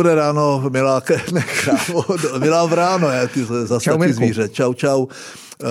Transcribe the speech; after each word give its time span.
Dobré 0.00 0.14
ráno, 0.14 0.64
milá, 0.72 1.02
ne, 1.32 1.44
krávo, 1.60 2.04
milá 2.38 2.66
v 2.66 2.72
ráno, 2.72 3.08
já 3.08 3.26
ty 3.26 3.44
zase 3.44 3.90
zvíře. 4.08 4.48
Čau, 4.48 4.74
čau. 4.74 5.06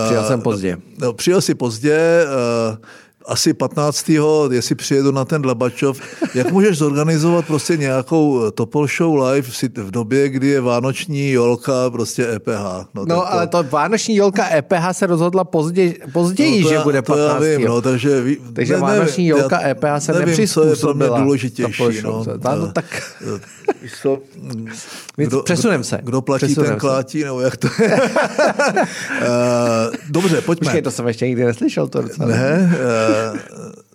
Přijel 0.06 0.24
Eh, 0.24 0.28
jsem 0.28 0.42
pozdě. 0.42 0.78
No, 0.98 1.14
přijel 1.14 1.42
si 1.42 1.56
pozdě, 1.56 1.98
eh, 1.98 2.78
asi 3.26 3.54
15. 3.54 4.10
jestli 4.52 4.76
přijedu 4.76 5.12
na 5.12 5.26
ten 5.26 5.42
Dlabačov, 5.42 6.02
jak 6.36 6.52
můžeš 6.52 6.78
zorganizovat 6.78 7.46
prostě 7.46 7.78
nějakou 7.78 8.52
Topol 8.52 8.88
Show 8.88 9.16
live 9.24 9.48
v 9.78 9.92
době, 9.92 10.30
kdy 10.30 10.48
je 10.48 10.62
vánoční 10.62 11.32
jolka, 11.32 11.90
prostě 11.90 12.28
EPH. 12.36 12.88
tak 12.94 13.08
No, 13.08 13.34
ale 13.34 13.48
to 13.48 13.64
vánoční 13.64 14.16
jolka 14.16 14.50
EPH 14.56 14.92
se 14.92 15.08
rozhodla 15.08 15.44
pozdě, 15.44 15.94
později, 16.14 16.64
No, 16.64 16.70
to 16.70 16.76
že 16.76 16.80
bude 16.80 17.02
to 17.02 17.14
15. 17.14 17.44
já 17.44 17.58
vím, 17.58 17.68
no, 17.68 17.82
takže, 17.82 18.22
ví, 18.22 18.38
Takže 18.54 18.74
ne- 18.74 18.80
vánoční 18.80 19.28
nevím, 19.28 19.40
jolka 19.42 19.62
já 19.62 19.68
EPH 19.70 20.00
se 20.00 20.14
nevím, 20.14 20.48
co 20.48 20.64
je 20.66 20.76
pro 20.76 20.94
mě 20.94 21.08
důležitější. 21.08 21.72
Topol 21.78 21.88
No, 21.88 21.94
Show. 22.24 22.28
No, 22.44 22.56
no, 22.56 22.72
tak 22.72 22.86
co, 24.02 24.20
My 25.18 25.28
přesunem 25.44 25.84
se. 25.84 26.00
Kdo 26.04 26.22
platí, 26.22 26.46
Přesunem 26.46 26.68
ten 26.70 26.76
se. 26.76 26.80
klátí, 26.80 27.24
nebo 27.24 27.42
jak 27.42 27.58
to 27.58 27.68
je? 27.82 28.00
Eh, 29.22 29.28
Dobře, 30.10 30.42
pojďme. 30.42 30.66
Počkej, 30.66 30.82
to 30.82 30.92
jsem 30.92 31.08
ještě 31.08 31.28
nikdy 31.28 31.46
neslyšel. 31.46 31.88
To 31.88 32.02
docela. 32.02 32.28
Ne, 32.30 32.72
eh, 32.74 33.09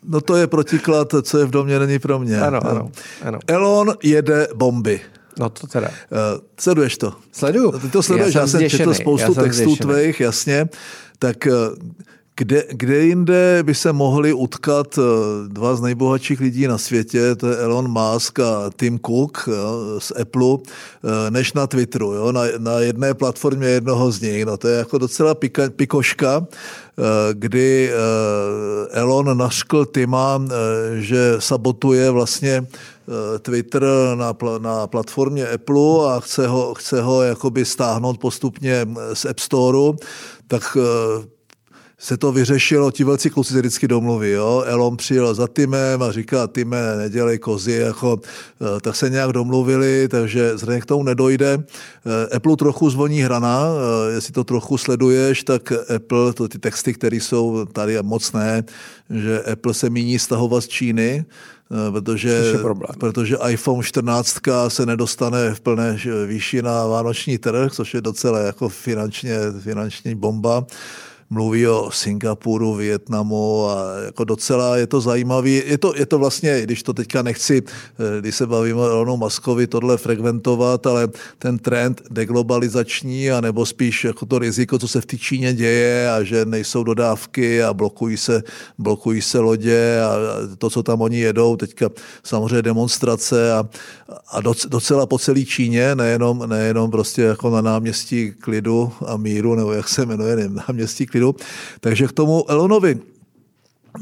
no 0.04 0.20
to 0.20 0.36
je 0.36 0.46
protiklad, 0.46 1.14
co 1.23 1.38
je 1.38 1.45
v 1.45 1.50
domě, 1.50 1.78
není 1.78 1.98
pro 1.98 2.18
mě. 2.18 2.41
Ano, 2.41 2.66
ano, 2.66 2.91
ano. 3.23 3.38
Elon 3.46 3.95
jede 4.02 4.48
bomby. 4.54 5.01
No 5.38 5.51
to 5.51 5.66
teda. 5.66 5.88
Eh, 5.88 6.40
Sleduješ 6.60 6.98
to? 6.98 7.12
Sleduju. 7.32 7.73
Ty 7.79 7.88
to 7.88 8.02
sleduješ, 8.02 8.35
Já 8.35 8.40
já 8.40 8.46
jsem 8.46 8.60
jsem 8.60 8.70
četl 8.70 8.95
spoustu 8.95 9.30
já 9.30 9.35
jsem 9.35 9.45
textů 9.45 9.70
zděšený. 9.74 9.92
tvých, 9.95 10.20
jasně. 10.20 10.68
Tak 11.18 11.46
eh, 11.46 11.51
kde, 12.37 12.65
kde 12.71 12.99
jinde 12.99 13.63
by 13.63 13.74
se 13.74 13.93
mohli 13.93 14.32
utkat 14.32 14.99
eh, 14.99 15.02
dva 15.49 15.77
z 15.77 15.80
nejbohatších 15.80 16.41
lidí 16.41 16.66
na 16.66 16.79
světě, 16.79 17.35
to 17.35 17.49
je 17.49 17.57
Elon 17.57 17.88
Musk 17.91 18.38
a 18.38 18.71
Tim 18.76 18.99
Cook 18.99 19.49
jo, 19.49 20.01
z 20.01 20.13
Apple, 20.21 20.57
eh, 20.57 21.30
než 21.30 21.52
na 21.52 21.66
Twitteru, 21.66 22.13
jo, 22.13 22.32
na, 22.32 22.43
na 22.59 22.79
jedné 22.79 23.15
platformě 23.15 23.68
jednoho 23.68 24.10
z 24.10 24.21
nich. 24.21 24.45
No, 24.45 24.57
to 24.57 24.68
je 24.68 24.79
jako 24.79 24.99
docela 24.99 25.35
pika, 25.35 25.71
pikoška, 25.71 26.46
eh, 26.46 27.02
kdy 27.32 27.91
Elon 28.91 29.38
naškl 29.38 29.85
Tima, 29.85 30.43
že 30.95 31.37
sabotuje 31.38 32.10
vlastně 32.10 32.66
Twitter 33.43 33.82
na, 34.15 34.37
na 34.59 34.87
platformě 34.87 35.48
Apple 35.48 36.15
a 36.15 36.21
chce 36.21 36.46
ho, 36.46 36.74
chce 36.74 37.02
ho 37.02 37.23
jakoby 37.23 37.65
stáhnout 37.65 38.19
postupně 38.19 38.87
z 39.13 39.24
App 39.24 39.38
Storeu, 39.38 39.95
tak 40.48 40.76
se 42.05 42.16
to 42.16 42.33
vyřešilo, 42.33 42.91
ti 42.91 43.05
velcí 43.05 43.30
kluci 43.30 43.52
se 43.52 43.59
vždycky 43.59 43.88
domluví, 43.88 44.30
jo? 44.30 44.63
Elon 44.66 44.97
přijel 44.97 45.35
za 45.35 45.49
Timem 45.49 46.02
a 46.02 46.13
říká, 46.13 46.47
Time, 46.47 46.77
nedělej 46.97 47.38
kozy, 47.38 47.73
jako, 47.73 48.21
eh, 48.77 48.80
tak 48.80 48.97
se 48.97 49.10
nějak 49.10 49.33
domluvili, 49.33 50.09
takže 50.09 50.59
zřejmě 50.59 50.80
k 50.80 50.87
tomu 50.87 51.02
nedojde. 51.02 51.59
Eh, 51.59 52.37
Apple 52.37 52.57
trochu 52.57 52.91
zvoní 52.91 53.21
hrana, 53.21 53.60
eh, 53.65 54.15
jestli 54.15 54.32
to 54.32 54.45
trochu 54.45 54.79
sleduješ, 54.79 55.45
tak 55.45 55.73
Apple, 55.97 56.32
to 56.32 56.49
ty 56.49 56.59
texty, 56.59 56.95
které 56.95 57.16
jsou 57.16 57.65
tady 57.65 57.97
moc 58.02 58.32
ne, 58.32 58.65
že 59.10 59.43
Apple 59.52 59.75
se 59.75 59.91
míní 59.91 60.19
stahovat 60.19 60.65
z 60.65 60.69
Číny, 60.69 61.25
protože, 61.91 62.52
protože 63.01 63.37
iPhone 63.49 63.82
14 63.82 64.37
se 64.69 64.87
nedostane 64.87 65.55
v 65.55 65.60
plné 65.60 65.99
výši 66.27 66.62
na 66.62 66.87
vánoční 66.87 67.38
trh, 67.38 67.72
což 67.72 67.94
je 67.94 68.00
docela 68.00 68.38
jako 68.38 68.69
finančně, 68.69 69.37
finanční 69.60 70.14
bomba 70.14 70.66
mluví 71.34 71.68
o 71.68 71.90
Singapuru, 71.90 72.74
Vietnamu 72.74 73.66
a 73.68 73.76
jako 74.04 74.24
docela 74.24 74.76
je 74.76 74.86
to 74.86 75.00
zajímavý. 75.00 75.62
Je 75.66 75.78
to, 75.78 75.92
je 75.96 76.06
to 76.06 76.18
vlastně, 76.18 76.62
když 76.62 76.82
to 76.82 76.92
teďka 76.92 77.22
nechci, 77.22 77.62
eh, 77.62 78.20
když 78.20 78.34
se 78.34 78.46
bavíme 78.46 78.80
o 78.80 78.84
Elonu 78.84 79.16
Maskovi, 79.16 79.66
tohle 79.66 79.96
frekventovat, 79.96 80.86
ale 80.86 81.08
ten 81.38 81.58
trend 81.58 82.02
deglobalizační, 82.10 83.30
a 83.30 83.40
nebo 83.40 83.66
spíš 83.66 84.04
jako 84.04 84.26
to 84.26 84.38
riziko, 84.38 84.78
co 84.78 84.88
se 84.88 85.00
v 85.00 85.06
té 85.06 85.18
Číně 85.18 85.54
děje 85.54 86.10
a 86.10 86.22
že 86.22 86.44
nejsou 86.44 86.84
dodávky 86.84 87.62
a 87.62 87.74
blokují 87.74 88.16
se, 88.16 88.42
blokují 88.78 89.22
se 89.22 89.38
lodě 89.38 90.00
a 90.00 90.14
to, 90.58 90.70
co 90.70 90.82
tam 90.82 91.00
oni 91.00 91.18
jedou, 91.18 91.56
teďka 91.56 91.90
samozřejmě 92.22 92.62
demonstrace 92.62 93.52
a, 93.52 93.68
a 94.30 94.40
doc- 94.40 94.68
docela 94.68 95.06
po 95.06 95.18
celé 95.18 95.44
Číně, 95.44 95.94
nejenom, 95.94 96.42
nejenom 96.46 96.90
prostě 96.90 97.22
jako 97.22 97.50
na 97.50 97.60
náměstí 97.60 98.32
klidu 98.32 98.92
a 99.06 99.16
míru, 99.16 99.54
nebo 99.54 99.72
jak 99.72 99.88
se 99.88 100.06
jmenuje, 100.06 100.36
nevím, 100.36 100.60
náměstí 100.68 101.06
klidu. 101.06 101.23
Takže 101.80 102.08
k 102.08 102.12
tomu 102.12 102.50
Elonovi. 102.50 103.00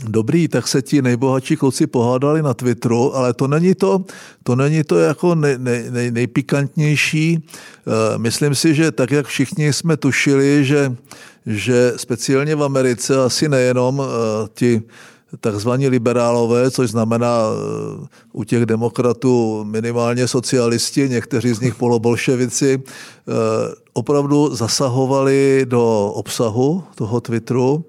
Dobrý, 0.09 0.49
tak 0.49 0.69
se 0.69 0.83
ti 0.83 1.03
nejbohatší 1.03 1.57
kluci 1.57 1.87
pohádali 1.87 2.43
na 2.43 2.55
Twitteru, 2.55 3.17
ale 3.17 3.35
to 3.35 3.49
není 3.49 3.75
to, 3.75 4.05
to 4.43 4.57
není 4.57 4.85
to 4.85 4.99
jako 4.99 5.35
nej, 5.35 5.57
nej, 5.59 5.85
nej, 5.91 6.11
nejpikantnější. 6.11 7.45
Eh, 7.45 8.19
Myslím 8.19 8.55
si, 8.55 8.75
že 8.75 8.93
tak, 8.93 9.11
jak 9.11 9.27
všichni 9.27 9.73
jsme 9.73 9.97
tušili, 9.97 10.65
že, 10.65 10.97
že 11.47 11.93
speciálně 11.97 12.55
v 12.55 12.63
Americe 12.63 13.25
asi 13.25 13.49
nejenom 13.49 14.03
eh, 14.03 14.49
ti 14.55 14.83
takzvaní 15.41 15.89
liberálové, 15.89 16.71
což 16.71 16.91
znamená 16.91 17.39
eh, 17.53 18.07
u 18.33 18.45
těch 18.45 18.67
demokratů 18.67 19.65
minimálně 19.65 20.29
socialisti, 20.29 21.09
někteří 21.09 21.53
z 21.53 21.61
nich 21.61 21.75
polobolševici, 21.75 22.83
opravdu 23.93 24.55
zasahovali 24.55 25.65
do 25.69 26.13
obsahu 26.15 26.85
toho 26.95 27.21
Twitteru. 27.21 27.85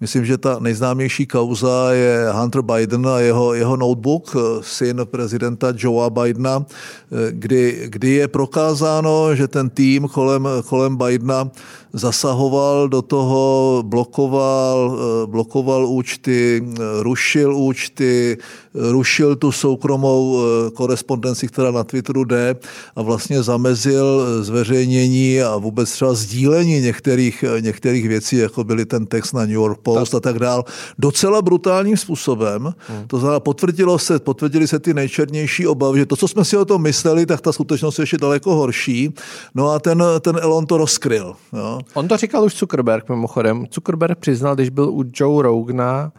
Myslím, 0.00 0.24
že 0.24 0.38
ta 0.38 0.58
nejznámější 0.60 1.26
kauza 1.26 1.92
je 1.92 2.26
Hunter 2.32 2.62
Biden 2.62 3.06
a 3.08 3.18
jeho, 3.18 3.54
jeho 3.54 3.76
notebook, 3.76 4.36
eh, 4.36 4.60
syn 4.60 5.00
prezidenta 5.04 5.72
Joea 5.76 6.10
Bidena, 6.10 6.64
eh, 6.68 7.32
kdy, 7.32 7.88
kdy 7.88 8.10
je 8.10 8.28
prokázáno, 8.28 9.34
že 9.34 9.48
ten 9.48 9.70
tým 9.70 10.08
kolem, 10.08 10.48
kolem 10.68 10.96
Bidena 10.96 11.48
zasahoval 11.92 12.88
do 12.88 13.02
toho, 13.02 13.82
blokoval, 13.86 14.76
eh, 15.00 15.26
blokoval 15.26 15.86
účty, 15.88 16.60
rušil 17.00 17.56
účty, 17.56 18.36
rušil 18.74 19.36
tu 19.36 19.52
soukromou 19.52 20.44
korespondenci, 20.74 21.48
která 21.48 21.70
na 21.70 21.84
Twitteru 21.84 22.24
jde 22.24 22.56
a 22.96 23.02
vlastně 23.02 23.42
zamezil 23.42 24.26
zveřejnění 24.44 25.42
a 25.42 25.56
vůbec 25.56 25.92
třeba 25.92 26.14
sdílení 26.14 26.80
některých, 26.80 27.44
některých 27.60 28.08
věcí, 28.08 28.36
jako 28.36 28.64
byly 28.64 28.84
ten 28.84 29.06
text 29.06 29.32
na 29.32 29.40
New 29.40 29.56
York 29.56 29.85
Post 29.94 30.14
a 30.14 30.20
tak 30.20 30.38
dál, 30.38 30.64
docela 30.98 31.42
brutálním 31.42 31.96
způsobem. 31.96 32.74
To 33.06 33.18
znamená, 33.18 33.40
potvrdilo 33.40 33.98
se, 33.98 34.18
potvrdili 34.18 34.68
se 34.68 34.78
ty 34.78 34.94
nejčernější 34.94 35.66
obavy, 35.66 35.98
že 35.98 36.06
to, 36.06 36.16
co 36.16 36.28
jsme 36.28 36.44
si 36.44 36.56
o 36.56 36.64
tom 36.64 36.82
mysleli, 36.82 37.26
tak 37.26 37.40
ta 37.40 37.52
skutečnost 37.52 37.98
je 37.98 38.02
ještě 38.02 38.18
daleko 38.18 38.54
horší. 38.54 39.14
No 39.54 39.70
a 39.70 39.78
ten, 39.78 40.04
ten 40.20 40.38
Elon 40.40 40.66
to 40.66 40.76
rozkryl. 40.76 41.34
Jo. 41.52 41.80
On 41.94 42.08
to 42.08 42.16
říkal 42.16 42.44
už 42.44 42.56
Zuckerberg 42.56 43.08
mimochodem. 43.08 43.66
Zuckerberg 43.72 44.18
přiznal, 44.18 44.54
když 44.54 44.68
byl 44.68 44.90
u 44.90 45.04
Joe 45.14 45.42
Rogana, 45.42 46.12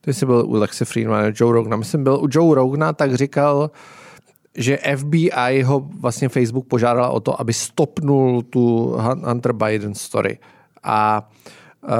to 0.00 0.10
jsi 0.10 0.26
byl 0.26 0.44
u 0.46 0.54
Lexi 0.54 0.84
Friedmana, 0.84 1.32
Joe 1.34 1.52
Rogana, 1.52 1.76
myslím, 1.76 2.04
byl 2.04 2.18
u 2.22 2.28
Joe 2.30 2.54
Rogana, 2.54 2.92
tak 2.92 3.14
říkal, 3.14 3.70
že 4.54 4.78
FBI 4.96 5.62
ho 5.62 5.88
vlastně 6.00 6.28
Facebook 6.28 6.66
požádala 6.66 7.08
o 7.08 7.20
to, 7.20 7.40
aby 7.40 7.52
stopnul 7.52 8.42
tu 8.42 8.96
Hunter 9.24 9.52
Biden 9.52 9.94
story. 9.94 10.38
A 10.82 11.28
uh, 11.82 11.90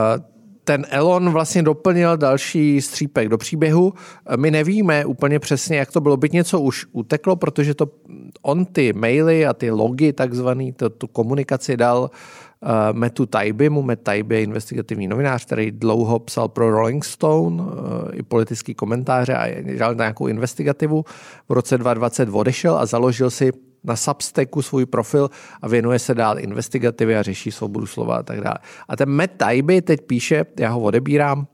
ten 0.71 0.87
Elon 0.91 1.31
vlastně 1.31 1.63
doplnil 1.63 2.17
další 2.17 2.81
střípek 2.81 3.29
do 3.29 3.39
příběhu. 3.39 3.93
My 4.37 4.51
nevíme 4.51 5.05
úplně 5.05 5.39
přesně, 5.39 5.77
jak 5.77 5.93
to 5.93 6.01
bylo. 6.01 6.17
Byť 6.17 6.33
něco 6.33 6.61
už 6.61 6.87
uteklo, 6.93 7.37
protože 7.37 7.75
to 7.75 7.87
on 8.43 8.65
ty 8.65 8.93
maily 8.93 9.47
a 9.47 9.53
ty 9.53 9.71
logy 9.71 10.13
takzvaný, 10.13 10.73
to, 10.73 10.91
tu 10.91 11.07
komunikaci 11.07 11.77
dal 11.77 12.11
uh, 12.63 12.69
Metu 12.93 13.27
Taibimu. 13.27 13.83
Matt 13.83 14.03
Taibbi 14.03 14.35
je 14.35 14.43
investigativní 14.43 15.09
novinář, 15.09 15.45
který 15.45 15.71
dlouho 15.71 16.19
psal 16.19 16.49
pro 16.49 16.71
Rolling 16.71 17.05
Stone 17.05 17.63
uh, 17.63 17.69
i 18.13 18.23
politický 18.23 18.75
komentáře 18.75 19.35
a 19.35 19.63
dělal 19.63 19.95
nějakou 19.95 20.27
investigativu. 20.27 21.05
V 21.49 21.53
roce 21.53 21.79
2020 21.79 22.29
odešel 22.33 22.79
a 22.79 22.87
založil 22.87 23.31
si 23.31 23.53
na 23.85 23.97
Substacku 23.97 24.63
svůj 24.63 24.87
profil 24.87 25.31
a 25.63 25.69
věnuje 25.69 25.99
se 25.99 26.15
dál 26.15 26.39
investigativě 26.39 27.19
a 27.19 27.23
řeší 27.23 27.51
svobodu 27.51 27.87
slova 27.87 28.17
a 28.17 28.23
tak 28.23 28.41
dále. 28.41 28.59
A 28.89 28.97
ten 28.97 29.11
Matt 29.11 29.33
Taibbi 29.37 29.83
teď 29.83 30.01
píše, 30.01 30.47
já 30.59 30.71
ho 30.71 30.81
odebírám, 30.81 31.47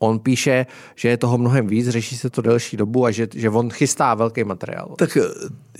on 0.00 0.18
píše, 0.18 0.66
že 0.94 1.08
je 1.08 1.16
toho 1.16 1.38
mnohem 1.38 1.66
víc, 1.66 1.88
řeší 1.88 2.16
se 2.16 2.30
to 2.30 2.42
delší 2.42 2.76
dobu 2.76 3.04
a 3.04 3.10
že, 3.10 3.28
že 3.34 3.50
on 3.50 3.70
chystá 3.70 4.14
velký 4.14 4.44
materiál. 4.44 4.94
Tak 4.98 5.16
eh, 5.16 5.22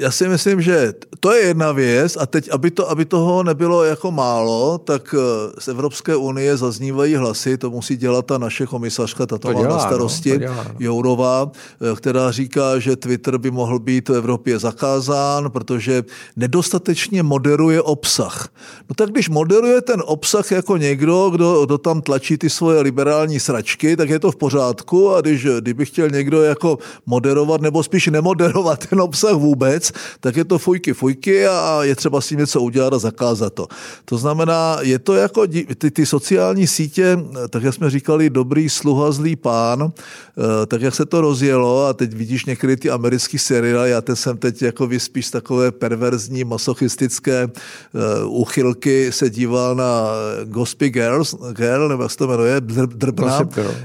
já 0.00 0.11
si 0.11 0.29
myslím, 0.29 0.62
že 0.62 0.93
to 1.20 1.32
je 1.32 1.47
jedna 1.47 1.73
věc 1.73 2.17
a 2.20 2.26
teď, 2.26 2.49
aby, 2.50 2.70
to, 2.70 2.91
aby 2.91 3.05
toho 3.05 3.43
nebylo 3.43 3.85
jako 3.85 4.11
málo, 4.11 4.79
tak 4.79 5.14
eh, 5.19 5.61
z 5.61 5.69
Evropské 5.69 6.17
unie 6.17 6.56
zaznívají 6.56 7.14
hlasy, 7.14 7.58
to 7.58 7.70
musí 7.70 7.97
dělat 7.97 8.26
ta 8.26 8.38
naše 8.38 8.67
komisařka, 8.67 9.26
ta 9.26 9.38
to, 9.38 9.49
To 9.49 9.52
má 9.52 9.61
dělá, 9.61 9.76
na 9.76 9.82
no, 9.82 9.88
starosti, 9.88 10.32
to 10.32 10.38
dělá, 10.38 10.64
no. 10.64 10.75
Jourová, 10.79 11.50
eh, 11.93 11.97
která 11.97 12.31
říká, 12.31 12.79
že 12.79 12.97
Twitter 12.97 13.38
by 13.38 13.50
mohl 13.50 13.79
být 13.79 14.08
v 14.08 14.14
Evropě 14.14 14.58
zakázán, 14.58 15.50
protože 15.50 16.05
nedostatečně 16.37 17.23
moderuje 17.23 17.82
obsah. 17.82 18.49
No 18.88 18.94
tak 18.94 19.11
když 19.11 19.29
moderuje 19.29 19.81
ten 19.81 20.03
obsah 20.06 20.50
jako 20.50 20.76
někdo, 20.76 21.31
kdo, 21.31 21.67
kdo 21.67 21.79
tam 21.79 22.03
tlačí 22.03 22.38
ty 22.38 22.50
svoje 22.50 22.81
liberální 22.81 23.41
sračky, 23.41 23.96
tak 23.96 24.08
je 24.08 24.19
to 24.19 24.32
v 24.32 24.37
pořádku 24.37 25.14
a 25.14 25.20
když, 25.20 25.46
kdyby 25.61 25.87
chtěl 25.87 26.11
někdo 26.11 26.43
jako 26.43 26.79
moderovat 27.06 27.61
nebo 27.61 27.82
spíš 27.82 28.06
nemoderovat 28.06 28.87
ten 28.87 29.00
obsah 29.00 29.35
vůbec, 29.35 29.90
věc, 29.91 30.19
tak 30.21 30.37
je 30.37 30.45
to 30.45 30.59
fujky, 30.59 30.93
fujky 30.93 31.47
a 31.47 31.81
je 31.83 31.97
třeba 31.97 32.21
s 32.21 32.29
tím 32.29 32.39
něco 32.39 32.61
udělat 32.61 32.95
a 32.95 32.99
zakázat 32.99 33.55
to. 33.55 33.67
To 34.05 34.19
znamená, 34.19 34.79
je 34.81 34.99
to 34.99 35.15
jako 35.15 35.47
ty, 35.47 35.91
ty 35.91 36.07
sociální 36.07 36.67
sítě, 36.67 37.19
tak 37.51 37.63
jak 37.63 37.75
jsme 37.75 37.91
říkali, 37.91 38.31
dobrý 38.31 38.69
sluha, 38.69 39.13
zlý 39.13 39.37
pán, 39.37 39.93
eh, 39.93 40.67
tak 40.67 40.83
jak 40.83 40.95
se 40.95 41.07
to 41.07 41.21
rozjelo 41.21 41.87
a 41.87 41.93
teď 41.93 42.15
vidíš 42.15 42.45
některé 42.45 42.77
ty 42.77 42.91
americké 42.91 43.39
seriály, 43.39 43.91
já 43.91 44.01
ten 44.01 44.17
jsem 44.17 44.37
teď 44.37 44.63
jako 44.63 44.89
spíš 44.99 45.31
takové 45.31 45.73
perverzní, 45.73 46.45
masochistické 46.45 47.47
uh, 47.47 48.41
uchylky 48.41 49.13
se 49.13 49.31
díval 49.31 49.75
na 49.75 50.05
Gospel 50.45 50.89
Girls, 50.89 51.35
Girl, 51.53 51.89
nebo 51.89 52.03
jak 52.03 52.13
se 52.13 52.19
to 52.19 52.29
jmenuje, 52.29 52.61
Drbna, 52.61 53.41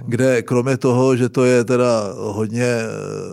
kde 0.06 0.42
kromě 0.42 0.78
toho, 0.78 1.16
že 1.16 1.30
to 1.30 1.46
je 1.46 1.64
teda 1.64 2.14
hodně, 2.18 2.78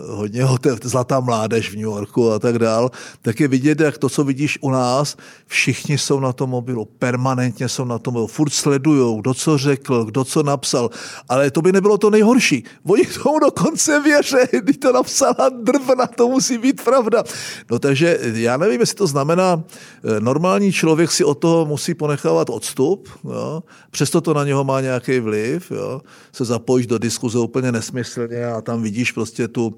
hodně 0.08 0.44
zlatá 0.82 1.20
mládež 1.20 1.70
v 1.70 1.74
New 1.74 1.82
Yorku 1.82 2.32
a 2.32 2.38
tak 2.38 2.58
dál, 2.62 2.90
tak 3.22 3.40
je 3.40 3.48
vidět, 3.48 3.80
jak 3.80 3.98
to, 3.98 4.08
co 4.08 4.24
vidíš 4.24 4.58
u 4.60 4.70
nás, 4.70 5.16
všichni 5.46 5.98
jsou 5.98 6.20
na 6.20 6.32
tom 6.32 6.50
mobilu, 6.50 6.84
permanentně 6.84 7.68
jsou 7.68 7.84
na 7.84 7.98
tom 7.98 8.14
mobilu, 8.14 8.26
furt 8.26 8.52
sledují, 8.52 9.20
kdo 9.20 9.34
co 9.34 9.58
řekl, 9.58 10.04
kdo 10.04 10.24
co 10.24 10.42
napsal, 10.42 10.90
ale 11.28 11.50
to 11.50 11.62
by 11.62 11.72
nebylo 11.72 11.98
to 11.98 12.10
nejhorší. 12.10 12.64
Oni 12.86 13.04
tomu 13.06 13.38
dokonce 13.38 14.00
věří, 14.00 14.36
když 14.62 14.76
to 14.76 14.92
napsala 14.92 15.48
Drbna, 15.62 16.06
to 16.06 16.28
musí 16.28 16.58
být 16.58 16.84
pravda. 16.84 17.24
No 17.70 17.78
takže 17.78 18.18
já 18.34 18.56
nevím, 18.56 18.80
jestli 18.80 18.96
to 18.96 19.06
znamená, 19.06 19.64
eh, 20.04 20.20
normální 20.20 20.72
člověk 20.72 21.10
si 21.10 21.24
od 21.24 21.34
toho 21.34 21.66
musí 21.66 21.94
ponechávat 21.94 22.50
odstup, 22.50 23.08
jo? 23.24 23.62
přesto 23.90 24.20
to 24.20 24.34
na 24.34 24.44
něho 24.44 24.64
má 24.64 24.80
nějaký 24.80 25.20
vliv, 25.20 25.70
jo? 25.70 26.00
se 26.32 26.44
zapojíš 26.44 26.86
do 26.86 26.98
diskuze 26.98 27.38
úplně 27.38 27.72
nesmyslně 27.72 28.46
a 28.46 28.60
tam 28.60 28.82
vidíš 28.82 29.12
prostě 29.12 29.48
tu, 29.48 29.74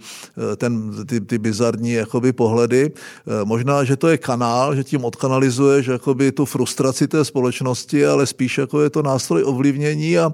eh, 0.53 0.57
ten, 0.57 1.07
ty, 1.07 1.21
ty 1.21 1.39
bizarní 1.39 1.93
jakoby, 1.93 2.33
pohledy. 2.65 2.91
Eh, 2.91 3.45
možná, 3.45 3.85
že 3.85 3.97
to 3.97 4.09
je 4.09 4.19
kanál, 4.19 4.75
že 4.75 4.85
tím 4.85 5.05
odkanalizuješ 5.05 5.87
jakoby, 5.87 6.33
tu 6.33 6.45
frustraci 6.45 7.09
té 7.09 7.25
společnosti, 7.25 8.07
ale 8.07 8.27
spíš 8.27 8.59
jako 8.59 8.83
je 8.83 8.91
to 8.91 9.03
nástroj 9.03 9.45
ovlivnění 9.45 10.19
a 10.19 10.33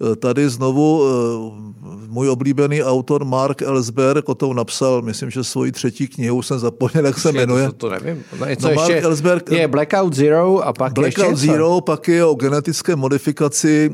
Eh, 0.00 0.16
tady 0.16 0.48
znovu 0.48 1.02
eh, 1.02 2.06
můj 2.06 2.28
oblíbený 2.28 2.82
autor 2.82 3.24
Mark 3.24 3.62
Ellsberg 3.62 4.28
o 4.28 4.34
tom 4.34 4.56
napsal, 4.56 5.02
myslím, 5.02 5.30
že 5.30 5.44
svoji 5.44 5.72
třetí 5.72 6.08
knihu, 6.08 6.42
jsem 6.42 6.58
zapomněl, 6.58 7.06
jak 7.06 7.18
se 7.18 7.32
jmenuje. 7.32 7.66
To, 7.66 7.72
to 7.72 7.90
nevím. 7.90 8.24
No, 8.40 8.46
co 8.60 8.68
no, 8.68 8.74
Mark 8.74 8.88
ještě 8.88 9.06
Ellsberg, 9.06 9.50
je 9.50 9.68
Blackout 9.68 10.14
Zero 10.14 10.58
a 10.58 10.72
pak 10.72 10.92
Blackout 10.92 11.30
ještě 11.30 11.46
Zero, 11.46 11.80
pak 11.80 12.08
je 12.08 12.24
o 12.24 12.34
genetické 12.34 12.96
modifikaci 12.96 13.92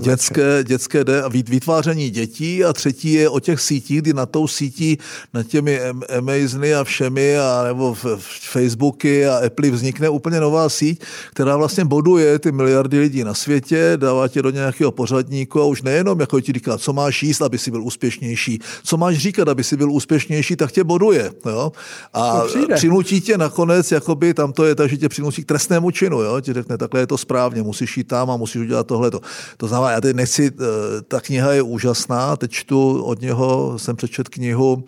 dětské, 0.00 0.64
dětské 0.64 1.04
de, 1.04 1.22
vytváření 1.28 2.10
dětí 2.10 2.64
a 2.64 2.72
třetí 2.72 3.12
je 3.12 3.28
o 3.28 3.40
těch 3.40 3.60
sítích, 3.60 4.02
kdy 4.02 4.12
na 4.12 4.26
tou 4.26 4.46
sítí, 4.46 4.98
na 5.34 5.42
těmi 5.42 5.80
Amazony 6.18 6.74
a 6.74 6.84
všemi, 6.84 7.19
a 7.38 7.64
nebo 7.64 7.94
v, 7.94 8.04
v 8.04 8.50
Facebooky 8.50 9.26
a 9.26 9.36
Apple 9.46 9.70
vznikne 9.70 10.08
úplně 10.08 10.40
nová 10.40 10.68
síť, 10.68 11.02
která 11.30 11.56
vlastně 11.56 11.84
boduje 11.84 12.38
ty 12.38 12.52
miliardy 12.52 12.98
lidí 12.98 13.24
na 13.24 13.34
světě, 13.34 13.92
dává 13.96 14.28
tě 14.28 14.42
do 14.42 14.50
nějakého 14.50 14.92
pořadní 14.92 15.40
zákazníku 15.40 15.60
a 15.60 15.64
už 15.64 15.82
nejenom 15.82 16.20
jako 16.20 16.40
ti 16.40 16.52
říká, 16.52 16.78
co 16.78 16.92
máš 16.92 17.22
jíst, 17.22 17.42
aby 17.42 17.58
si 17.58 17.70
byl 17.70 17.82
úspěšnější, 17.82 18.60
co 18.84 18.96
máš 18.96 19.16
říkat, 19.16 19.48
aby 19.48 19.64
si 19.64 19.76
byl 19.76 19.90
úspěšnější, 19.90 20.56
tak 20.56 20.72
tě 20.72 20.84
boduje. 20.84 21.30
Jo? 21.46 21.72
A 22.12 22.42
přinutí 22.74 23.20
tě 23.20 23.38
nakonec, 23.38 23.92
jakoby 23.92 24.34
tam 24.34 24.52
to 24.52 24.64
je 24.64 24.74
tak, 24.74 24.90
že 24.90 24.96
tě 24.96 25.08
přinutí 25.08 25.42
k 25.42 25.46
trestnému 25.46 25.90
činu. 25.90 26.20
Jo? 26.20 26.40
Ti 26.40 26.52
řekne, 26.52 26.78
takhle 26.78 27.00
je 27.00 27.06
to 27.06 27.18
správně, 27.18 27.62
musíš 27.62 27.96
jít 27.96 28.08
tam 28.08 28.30
a 28.30 28.36
musíš 28.36 28.62
udělat 28.62 28.86
tohleto. 28.86 29.20
To 29.56 29.68
znamená, 29.68 29.90
já 29.92 30.00
teď 30.00 30.16
nechci, 30.16 30.50
eh, 30.50 31.02
ta 31.08 31.20
kniha 31.20 31.52
je 31.52 31.62
úžasná, 31.62 32.36
teď 32.36 32.50
čtu 32.50 33.02
od 33.02 33.20
něho, 33.20 33.78
jsem 33.78 33.96
přečet 33.96 34.28
knihu 34.28 34.84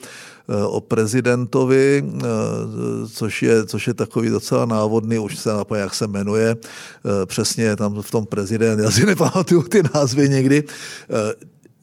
o 0.49 0.81
prezidentovi, 0.81 2.05
eh, 2.05 2.23
což 3.13 3.43
je, 3.43 3.67
což 3.67 3.87
je 3.87 3.95
takový 3.95 4.29
docela 4.29 4.67
návodný, 4.67 5.19
už 5.19 5.39
se 5.39 5.53
napomíná, 5.53 5.83
jak 5.83 5.95
se 5.95 6.07
jmenuje, 6.07 6.57
eh, 6.57 7.27
přesně 7.27 7.77
tam 7.77 8.03
v 8.03 8.11
tom 8.11 8.27
prezident, 8.27 8.81
já 8.81 8.91
si 8.91 9.07
nepamatuju 9.07 9.63
ty 9.63 9.83
názvy 9.95 10.29
někdy, 10.29 10.65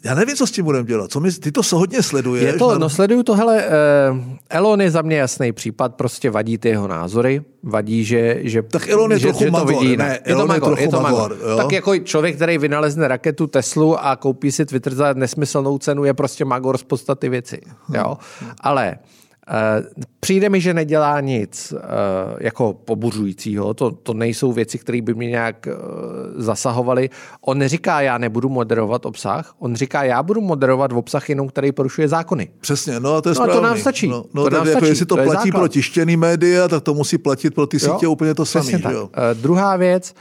já 0.03 0.15
nevím, 0.15 0.35
co 0.35 0.47
s 0.47 0.51
tím 0.51 0.65
budeme 0.65 0.87
dělat. 0.87 1.11
Co 1.11 1.19
my, 1.19 1.31
ty 1.31 1.51
to 1.51 1.61
hodně 1.73 2.03
sleduješ. 2.03 2.45
Je 2.45 2.53
to, 2.53 2.79
no 2.79 2.89
sleduju 2.89 3.23
to, 3.23 3.35
hele, 3.35 3.63
uh, 4.11 4.17
Elon 4.49 4.81
je 4.81 4.91
za 4.91 5.01
mě 5.01 5.17
jasný 5.17 5.51
případ, 5.51 5.95
prostě 5.95 6.29
vadí 6.29 6.57
ty 6.57 6.69
jeho 6.69 6.87
názory, 6.87 7.41
vadí, 7.63 8.03
že, 8.05 8.39
že, 8.41 8.61
tak 8.61 8.89
Elon 8.89 9.11
je 9.11 9.19
že, 9.19 9.27
trochu 9.27 9.43
že 9.43 9.51
to 9.51 9.65
vidí 9.65 9.97
Ne, 9.97 10.19
je 10.25 10.35
to 10.35 10.47
magor, 10.47 10.79
je 10.79 10.87
to 10.87 11.01
magor. 11.01 11.37
magor 11.37 11.57
tak 11.57 11.71
jako 11.71 11.97
člověk, 11.97 12.35
který 12.35 12.57
vynalezne 12.57 13.07
raketu 13.07 13.47
Teslu 13.47 14.05
a 14.05 14.15
koupí 14.15 14.51
si 14.51 14.65
Twitter 14.65 14.95
za 14.95 15.13
nesmyslnou 15.13 15.77
cenu, 15.77 16.03
je 16.03 16.13
prostě 16.13 16.45
magor 16.45 16.77
z 16.77 16.83
podstaty 16.83 17.29
věci. 17.29 17.61
Jo? 17.93 18.17
Ale 18.61 18.97
Eh, 18.97 19.18
přijde 20.19 20.49
mi, 20.49 20.61
že 20.61 20.73
nedělá 20.73 21.21
nic 21.21 21.73
eh, 21.77 21.79
jako 22.39 22.73
pobuřujícího, 22.73 23.73
to, 23.73 23.91
to 23.91 24.13
nejsou 24.13 24.51
věci, 24.51 24.77
které 24.77 25.01
by 25.01 25.13
mě 25.13 25.27
nějak 25.27 25.67
eh, 25.67 25.73
zasahovaly. 26.35 27.09
On 27.41 27.57
neříká, 27.57 28.01
já 28.01 28.17
nebudu 28.17 28.49
moderovat 28.49 29.05
obsah, 29.05 29.53
on 29.59 29.75
říká, 29.75 30.03
já 30.03 30.23
budu 30.23 30.41
moderovat 30.41 30.91
obsah 30.93 31.29
jenom, 31.29 31.47
který 31.47 31.71
porušuje 31.71 32.07
zákony. 32.07 32.49
Přesně, 32.59 32.99
no 32.99 33.15
a 33.15 33.21
to 33.21 33.29
je 33.29 33.35
no, 33.35 33.41
a 33.41 33.47
to 33.47 33.61
nám 33.61 33.77
stačí. 33.77 34.07
No, 34.07 34.25
no 34.33 34.43
to 34.43 34.49
nám 34.49 34.67
jako, 34.67 34.77
stačí. 34.77 34.89
Jestli 34.89 35.05
to, 35.05 35.15
to 35.15 35.23
platí 35.23 35.51
pro 35.51 35.67
tištěný 35.67 36.17
média, 36.17 36.67
tak 36.67 36.83
to 36.83 36.93
musí 36.93 37.17
platit 37.17 37.55
pro 37.55 37.67
ty 37.67 37.79
sítě 37.79 38.05
jo? 38.05 38.11
úplně 38.11 38.33
to 38.33 38.45
samé. 38.45 38.71
Uh, 38.73 39.09
druhá 39.33 39.75
věc, 39.75 40.13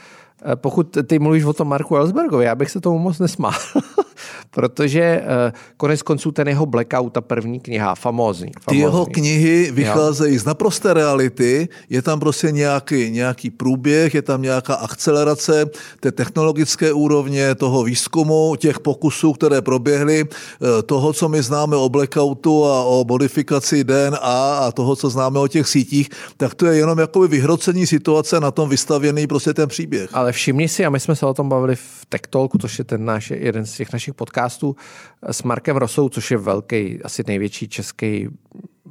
pokud 0.55 0.99
ty 1.07 1.19
mluvíš 1.19 1.45
o 1.45 1.53
tom 1.53 1.69
Marku 1.69 1.97
Ellsbergovi, 1.97 2.45
já 2.45 2.55
bych 2.55 2.71
se 2.71 2.81
tomu 2.81 2.99
moc 2.99 3.19
nesmál. 3.19 3.53
protože 4.51 5.01
eh, 5.03 5.53
konec 5.77 6.03
konců 6.03 6.33
ten 6.33 6.49
jeho 6.49 6.67
Blackout, 6.67 7.13
ta 7.13 7.21
první 7.21 7.61
kniha, 7.61 7.95
famózní. 7.95 8.53
Ty 8.69 8.77
jeho 8.77 9.07
knihy 9.07 9.71
vycházejí 9.71 10.35
jo. 10.35 10.41
z 10.41 10.45
naprosté 10.45 10.95
reality, 10.95 11.69
je 11.91 12.03
tam 12.03 12.21
prostě 12.21 12.53
nějaký, 12.53 13.11
nějaký 13.11 13.51
průběh, 13.51 14.15
je 14.15 14.23
tam 14.23 14.43
nějaká 14.43 14.75
akcelerace 14.75 15.67
té 16.01 16.13
technologické 16.13 16.93
úrovně, 16.93 17.55
toho 17.55 17.83
výzkumu, 17.83 18.57
těch 18.57 18.81
pokusů, 18.81 19.33
které 19.33 19.63
proběhly, 19.63 20.25
eh, 20.25 20.83
toho, 20.83 21.13
co 21.13 21.29
my 21.29 21.43
známe 21.43 21.77
o 21.77 21.89
Blackoutu 21.89 22.65
a 22.65 22.83
o 22.83 23.05
modifikaci 23.09 23.85
DNA 23.85 24.19
a 24.59 24.73
toho, 24.73 24.97
co 24.97 25.11
známe 25.11 25.39
o 25.39 25.49
těch 25.49 25.69
sítích, 25.69 26.09
tak 26.37 26.55
to 26.55 26.67
je 26.67 26.77
jenom 26.77 26.99
jakoby 26.99 27.29
vyhrocení 27.29 27.87
situace 27.87 28.41
na 28.41 28.51
tom 28.51 28.69
vystavěný 28.69 29.27
prostě 29.27 29.55
ten 29.55 29.69
příběh. 29.69 30.11
Ale 30.13 30.33
všimni 30.33 30.69
si, 30.69 30.87
a 30.87 30.91
my 30.91 31.01
jsme 31.01 31.17
se 31.17 31.27
o 31.27 31.35
tom 31.35 31.49
bavili 31.49 31.77
v 31.77 32.07
Tech 32.09 32.21
Talku, 32.31 32.59
což 32.59 32.79
je 32.79 32.85
ten 32.85 33.05
náš, 33.05 33.31
jeden 33.31 33.67
z 33.67 33.73
těch 33.73 33.93
našich 33.93 34.15
podcastů, 34.15 34.38
podcastu 34.39 34.77
s 35.23 35.43
Markem 35.43 35.77
Rosou, 35.77 36.09
což 36.09 36.31
je 36.31 36.37
velký, 36.37 37.03
asi 37.03 37.23
největší 37.27 37.69
český 37.69 38.29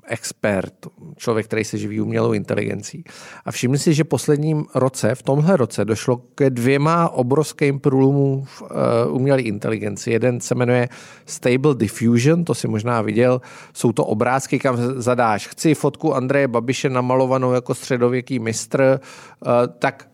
expert, 0.08 0.74
člověk, 1.16 1.46
který 1.46 1.64
se 1.64 1.78
živí 1.78 2.02
umělou 2.02 2.34
inteligencí. 2.34 3.04
A 3.46 3.52
všimli 3.52 3.78
si, 3.80 3.94
že 3.94 4.04
posledním 4.04 4.66
roce, 4.76 5.16
v 5.16 5.24
tomhle 5.24 5.58
roce, 5.58 5.86
došlo 5.86 6.18
ke 6.36 6.50
dvěma 6.50 7.10
obrovským 7.10 7.80
průlomům 7.80 8.46
v 8.46 8.62
uh, 8.62 8.68
umělé 9.16 9.42
inteligenci. 9.42 10.12
Jeden 10.12 10.40
se 10.40 10.56
jmenuje 10.56 10.90
Stable 11.26 11.76
Diffusion, 11.76 12.44
to 12.44 12.56
si 12.56 12.68
možná 12.68 13.02
viděl. 13.02 13.42
Jsou 13.74 13.92
to 13.92 14.06
obrázky, 14.06 14.60
kam 14.60 14.78
zadáš. 15.02 15.48
Chci 15.48 15.76
fotku 15.76 16.16
Andreje 16.16 16.48
Babiše 16.48 16.90
namalovanou 16.90 17.54
jako 17.54 17.74
středověký 17.74 18.40
mistr, 18.40 19.00
uh, 19.00 19.50
tak 19.80 20.08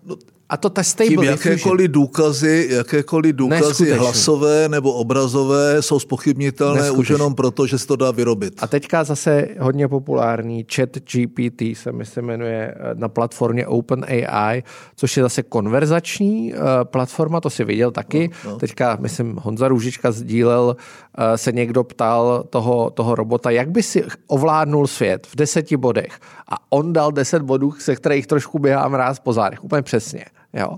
a 0.54 0.58
to 0.58 0.70
ta 0.70 0.84
stable 0.84 1.10
Tím 1.10 1.24
jakékoliv 1.24 1.92
důkazy, 1.92 2.68
jakékoliv 2.72 3.36
důkazy 3.36 3.92
hlasové 3.92 4.70
nebo 4.70 4.94
obrazové 4.94 5.82
jsou 5.82 6.00
spochybnitelné 6.00 6.92
už 6.92 7.10
jenom 7.10 7.36
proto, 7.36 7.68
že 7.68 7.78
se 7.80 7.88
to 7.88 7.96
dá 7.96 8.12
vyrobit. 8.12 8.54
A 8.60 8.68
teďka 8.68 9.04
zase 9.04 9.48
hodně 9.60 9.88
populární 9.88 10.66
chat 10.76 10.90
GPT 10.98 11.78
se 11.78 11.92
mi 11.92 12.06
se 12.06 12.22
jmenuje 12.22 12.76
eh, 12.76 12.96
na 12.96 13.10
platformě 13.10 13.68
OpenAI, 13.68 14.64
což 14.96 15.18
je 15.18 15.24
zase 15.24 15.44
konverzační 15.44 16.54
uh, 16.54 16.60
platforma, 16.84 17.42
to 17.42 17.50
si 17.50 17.64
viděl 17.64 17.92
taky. 17.92 18.30
No, 18.46 18.52
no. 18.52 18.58
Teďka, 18.58 18.98
myslím, 19.02 19.40
Honza 19.42 19.68
Růžička 19.68 20.12
sdílel, 20.12 20.76
uh, 21.18 21.24
se 21.36 21.52
někdo 21.52 21.84
ptal 21.84 22.44
toho, 22.50 22.90
toho 22.90 23.16
robota, 23.16 23.50
jak 23.50 23.72
by 23.72 23.84
si 23.84 24.04
ovládnul 24.28 24.88
svět 24.88 25.28
v 25.28 25.36
deseti 25.36 25.78
bodech. 25.78 26.20
A 26.48 26.56
on 26.70 26.94
dal 26.94 27.12
deset 27.12 27.42
bodů, 27.42 27.72
se 27.72 27.96
kterých 27.96 28.28
trošku 28.28 28.60
běhá 28.60 28.88
mráz 28.88 29.20
po 29.20 29.34
zádech, 29.34 29.64
úplně 29.64 29.82
přesně. 29.82 30.26
Jo? 30.54 30.78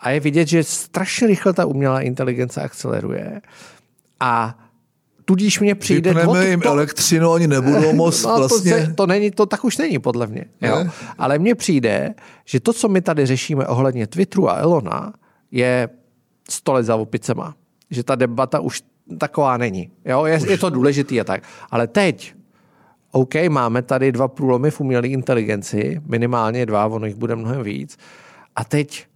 A 0.00 0.10
je 0.10 0.20
vidět, 0.20 0.48
že 0.48 0.64
strašně 0.64 1.26
rychle 1.26 1.52
ta 1.52 1.66
umělá 1.66 2.00
inteligence 2.00 2.60
akceleruje 2.60 3.40
a 4.20 4.58
tudíž 5.24 5.60
mě 5.60 5.74
přijde... 5.74 6.14
Vypneme 6.14 6.46
jim 6.46 6.60
to, 6.60 6.68
elektřinu, 6.68 7.30
oni 7.30 7.46
nebudou 7.46 7.92
moc 8.02 8.22
no, 8.22 8.36
vlastně... 8.36 8.86
To, 8.86 8.94
to, 8.94 9.06
není, 9.06 9.30
to 9.30 9.46
tak 9.46 9.64
už 9.64 9.76
není, 9.76 9.98
podle 9.98 10.26
mě. 10.26 10.44
Jo? 10.60 10.86
Ale 11.18 11.38
mně 11.38 11.54
přijde, 11.54 12.14
že 12.44 12.60
to, 12.60 12.72
co 12.72 12.88
my 12.88 13.00
tady 13.00 13.26
řešíme 13.26 13.66
ohledně 13.66 14.06
Twitteru 14.06 14.50
a 14.50 14.54
Elona, 14.54 15.12
je 15.50 15.88
sto 16.50 16.72
let 16.72 16.82
za 16.82 16.96
opicema. 16.96 17.54
Že 17.90 18.02
ta 18.02 18.14
debata 18.14 18.60
už 18.60 18.82
taková 19.18 19.56
není. 19.56 19.90
Jo? 20.04 20.24
Je, 20.24 20.40
je 20.50 20.58
to 20.58 20.70
důležitý 20.70 21.20
a 21.20 21.24
tak. 21.24 21.42
Ale 21.70 21.86
teď, 21.86 22.34
OK, 23.12 23.34
máme 23.48 23.82
tady 23.82 24.12
dva 24.12 24.28
průlomy 24.28 24.70
v 24.70 24.80
umělé 24.80 25.08
inteligenci, 25.08 26.00
minimálně 26.06 26.66
dva, 26.66 26.86
ono 26.86 27.06
jich 27.06 27.16
bude 27.16 27.36
mnohem 27.36 27.62
víc. 27.62 27.98
A 28.56 28.64
teď 28.64 29.06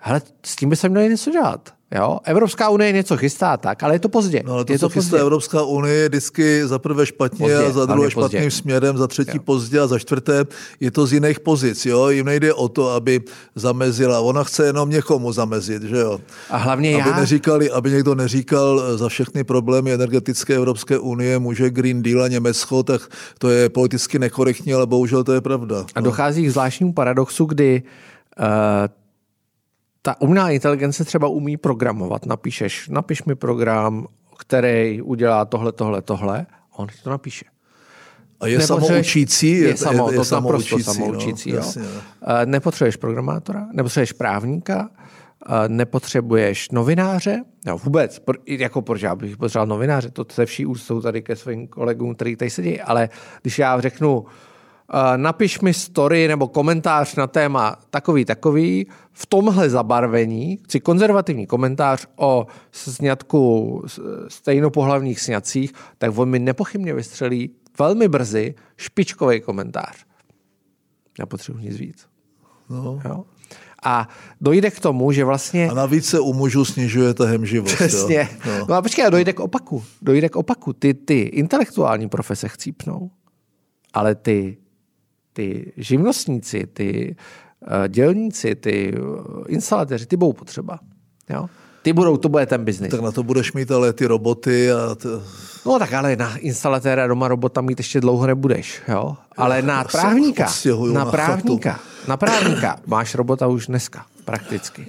hele, 0.00 0.22
s 0.46 0.56
tím 0.56 0.68
by 0.68 0.76
se 0.76 0.88
měli 0.88 1.08
něco 1.08 1.30
dělat. 1.30 1.68
Jo? 1.94 2.18
Evropská 2.24 2.68
unie 2.68 2.92
něco 2.92 3.16
chystá 3.16 3.56
tak, 3.56 3.82
ale 3.82 3.94
je 3.94 3.98
to 3.98 4.08
pozdě. 4.08 4.42
No 4.46 4.52
ale 4.52 4.64
to, 4.64 4.72
je 4.72 4.78
co 4.78 4.88
to 4.88 4.92
chystá 4.92 5.10
pozdě. 5.10 5.20
Evropská 5.20 5.62
unie, 5.62 5.94
je 5.94 6.08
vždycky 6.08 6.66
za 6.66 6.78
prvé 6.78 7.06
špatně 7.06 7.38
Pozdě, 7.38 7.66
a 7.66 7.70
za 7.70 7.86
druhé 7.86 8.10
špatným 8.10 8.42
pozdě. 8.42 8.50
směrem, 8.50 8.98
za 8.98 9.06
třetí 9.06 9.38
pozdě 9.38 9.80
a 9.80 9.86
za 9.86 9.98
čtvrté 9.98 10.44
je 10.80 10.90
to 10.90 11.06
z 11.06 11.12
jiných 11.12 11.40
pozic. 11.40 11.86
Jo? 11.86 12.08
Jim 12.08 12.26
nejde 12.26 12.54
o 12.54 12.68
to, 12.68 12.90
aby 12.90 13.20
zamezila. 13.54 14.20
Ona 14.20 14.44
chce 14.44 14.66
jenom 14.66 14.90
někomu 14.90 15.32
zamezit, 15.32 15.82
že 15.82 15.96
jo? 15.96 16.20
A 16.50 16.56
hlavně 16.56 17.02
Aby, 17.02 17.10
já, 17.10 17.16
neříkali, 17.16 17.70
aby 17.70 17.90
někdo 17.90 18.14
neříkal 18.14 18.82
eh, 18.84 18.98
za 18.98 19.08
všechny 19.08 19.44
problémy 19.44 19.92
energetické 19.92 20.54
Evropské 20.54 20.98
unie 20.98 21.38
může 21.38 21.70
Green 21.70 22.02
Deal 22.02 22.22
a 22.22 22.28
Německo, 22.28 22.82
tak 22.82 23.00
to 23.38 23.48
je 23.48 23.68
politicky 23.68 24.18
nekorektní, 24.18 24.74
ale 24.74 24.86
bohužel 24.86 25.24
to 25.24 25.32
je 25.32 25.40
pravda. 25.40 25.84
a 25.94 26.00
dochází 26.00 26.44
k 26.46 26.50
zvláštnímu 26.50 26.92
paradoxu, 26.92 27.44
kdy 27.44 27.82
uh, 28.38 28.46
ta 30.02 30.20
umělá 30.20 30.50
inteligence 30.50 31.04
třeba 31.04 31.28
umí 31.28 31.56
programovat. 31.56 32.26
Napíšeš, 32.26 32.88
napiš 32.88 33.24
mi 33.24 33.34
program, 33.34 34.06
který 34.38 35.02
udělá 35.02 35.44
tohle, 35.44 35.72
tohle, 35.72 36.02
tohle, 36.02 36.46
a 36.72 36.78
on 36.78 36.88
ti 36.88 37.02
to 37.02 37.10
napíše. 37.10 37.44
A 38.40 38.46
je 38.46 38.60
samoučící? 38.60 39.50
Je, 39.50 39.76
samo, 39.76 39.98
to 39.98 40.04
naprosto 40.04 40.24
samoučící, 40.24 40.82
samoučící. 40.82 41.52
no, 41.52 41.56
jo. 41.56 41.62
jasně, 41.62 41.82
Nepotřebuješ 42.44 42.96
programátora, 42.96 43.68
nepotřebuješ 43.72 44.12
právníka, 44.12 44.90
nepotřebuješ 45.68 46.70
novináře, 46.70 47.44
no 47.66 47.78
vůbec, 47.78 48.22
jako 48.46 48.82
proč 48.82 49.02
já 49.02 49.14
bych 49.14 49.36
potřeboval 49.36 49.66
novináře, 49.66 50.10
to 50.10 50.24
se 50.32 50.46
vší 50.46 50.66
úctou 50.66 51.00
tady 51.00 51.22
ke 51.22 51.36
svým 51.36 51.68
kolegům, 51.68 52.14
který 52.14 52.36
tady 52.36 52.50
sedí, 52.50 52.80
ale 52.80 53.08
když 53.42 53.58
já 53.58 53.80
řeknu, 53.80 54.24
eh, 54.26 54.49
napiš 55.16 55.60
mi 55.60 55.74
story 55.74 56.28
nebo 56.28 56.48
komentář 56.48 57.16
na 57.16 57.26
téma 57.26 57.76
takový, 57.90 58.24
takový, 58.24 58.86
v 59.12 59.26
tomhle 59.26 59.70
zabarvení, 59.70 60.56
chci 60.64 60.80
konzervativní 60.80 61.46
komentář 61.46 62.06
o 62.16 62.46
sňatku 62.72 63.82
s- 63.86 64.00
stejnopohlavních 64.28 65.20
sňacích, 65.20 65.72
tak 65.98 66.18
on 66.18 66.28
mi 66.28 66.38
nepochybně 66.38 66.94
vystřelí 66.94 67.50
velmi 67.78 68.08
brzy 68.08 68.54
špičkový 68.76 69.40
komentář. 69.40 70.04
Nepotřebuji 71.18 71.58
nic 71.58 71.76
víc. 71.76 72.06
No. 72.70 73.00
Jo? 73.04 73.24
A 73.84 74.08
dojde 74.40 74.70
k 74.70 74.80
tomu, 74.80 75.12
že 75.12 75.24
vlastně... 75.24 75.70
A 75.70 75.74
navíc 75.74 76.06
se 76.06 76.20
u 76.20 76.32
mužů 76.32 76.64
snižuje 76.64 77.14
ta 77.14 77.26
hemživost. 77.26 77.74
Přesně. 77.74 78.28
Jo? 78.44 78.52
No. 78.52 78.58
No. 78.58 78.66
no 78.68 78.74
a 78.74 78.82
počkej, 78.82 79.06
a 79.06 79.10
dojde 79.10 79.32
k 79.32 79.40
opaku. 79.40 79.84
Dojde 80.02 80.28
k 80.28 80.36
opaku. 80.36 80.72
Ty, 80.72 80.94
ty 80.94 81.20
intelektuální 81.20 82.08
profese 82.08 82.48
chcípnou, 82.48 83.10
ale 83.92 84.14
ty, 84.14 84.56
ty 85.32 85.72
živnostníci, 85.76 86.66
ty 86.72 87.16
uh, 87.60 87.88
dělníci, 87.88 88.54
ty 88.54 88.94
uh, 89.00 89.44
instalatéři, 89.48 90.06
ty 90.06 90.16
budou 90.16 90.32
potřeba. 90.32 90.78
Jo? 91.30 91.46
Ty 91.82 91.92
budou, 91.92 92.16
to 92.16 92.28
bude 92.28 92.46
ten 92.46 92.64
biznis. 92.64 92.90
Tak 92.90 93.00
na 93.00 93.12
to 93.12 93.22
budeš 93.22 93.52
mít 93.52 93.70
ale 93.70 93.92
ty 93.92 94.06
roboty 94.06 94.72
a 94.72 94.94
t... 94.94 95.08
No 95.66 95.78
tak 95.78 95.92
ale 95.92 96.16
na 96.16 96.36
instalatéra 96.36 97.06
doma 97.06 97.28
robota 97.28 97.60
mít 97.60 97.78
ještě 97.78 98.00
dlouho 98.00 98.26
nebudeš, 98.26 98.82
jo? 98.88 99.16
Ale 99.36 99.62
na 99.62 99.84
právníka, 99.84 100.46
na 100.92 101.04
na 101.04 101.10
právníka, 101.10 101.80
na 102.08 102.16
právníka 102.16 102.76
máš 102.86 103.14
robota 103.14 103.46
už 103.46 103.66
dneska, 103.66 104.06
prakticky. 104.24 104.86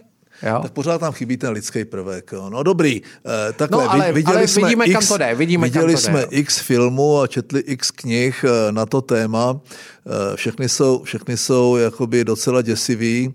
Jo? 0.48 0.60
tak 0.62 0.72
pořád 0.72 0.98
tam 0.98 1.14
chybí 1.14 1.38
ten 1.38 1.54
lidský 1.54 1.86
prvek. 1.86 2.32
Jo. 2.32 2.50
No 2.50 2.64
dobrý, 2.64 3.02
eh, 3.02 3.54
takhle, 3.54 3.84
No, 3.84 3.92
ale- 3.92 4.06
vi- 4.08 4.14
viděli 4.14 4.38
ale 4.38 4.48
jsme 4.48 4.64
vidíme, 4.64 4.86
x, 4.86 4.94
kam 4.94 5.08
to 5.08 5.18
jde, 5.18 5.36
vidíme, 5.36 5.70
kam 5.70 5.74
viděli 5.82 5.94
to 5.94 5.98
jde, 6.02 6.06
jsme 6.08 6.22
no. 6.22 6.28
x 6.30 6.60
filmů 6.60 7.20
a 7.20 7.28
četli 7.28 7.60
x 7.60 7.92
knih 7.92 8.46
eh, 8.48 8.72
na 8.72 8.86
to 8.86 9.02
téma. 9.02 9.60
Eh, 10.06 10.36
Všechny 10.36 10.70
jsou, 10.70 11.04
všechny 11.04 11.38
jsou 11.38 11.76
jakoby 11.78 12.26
docela 12.26 12.62
děsivý. 12.62 13.34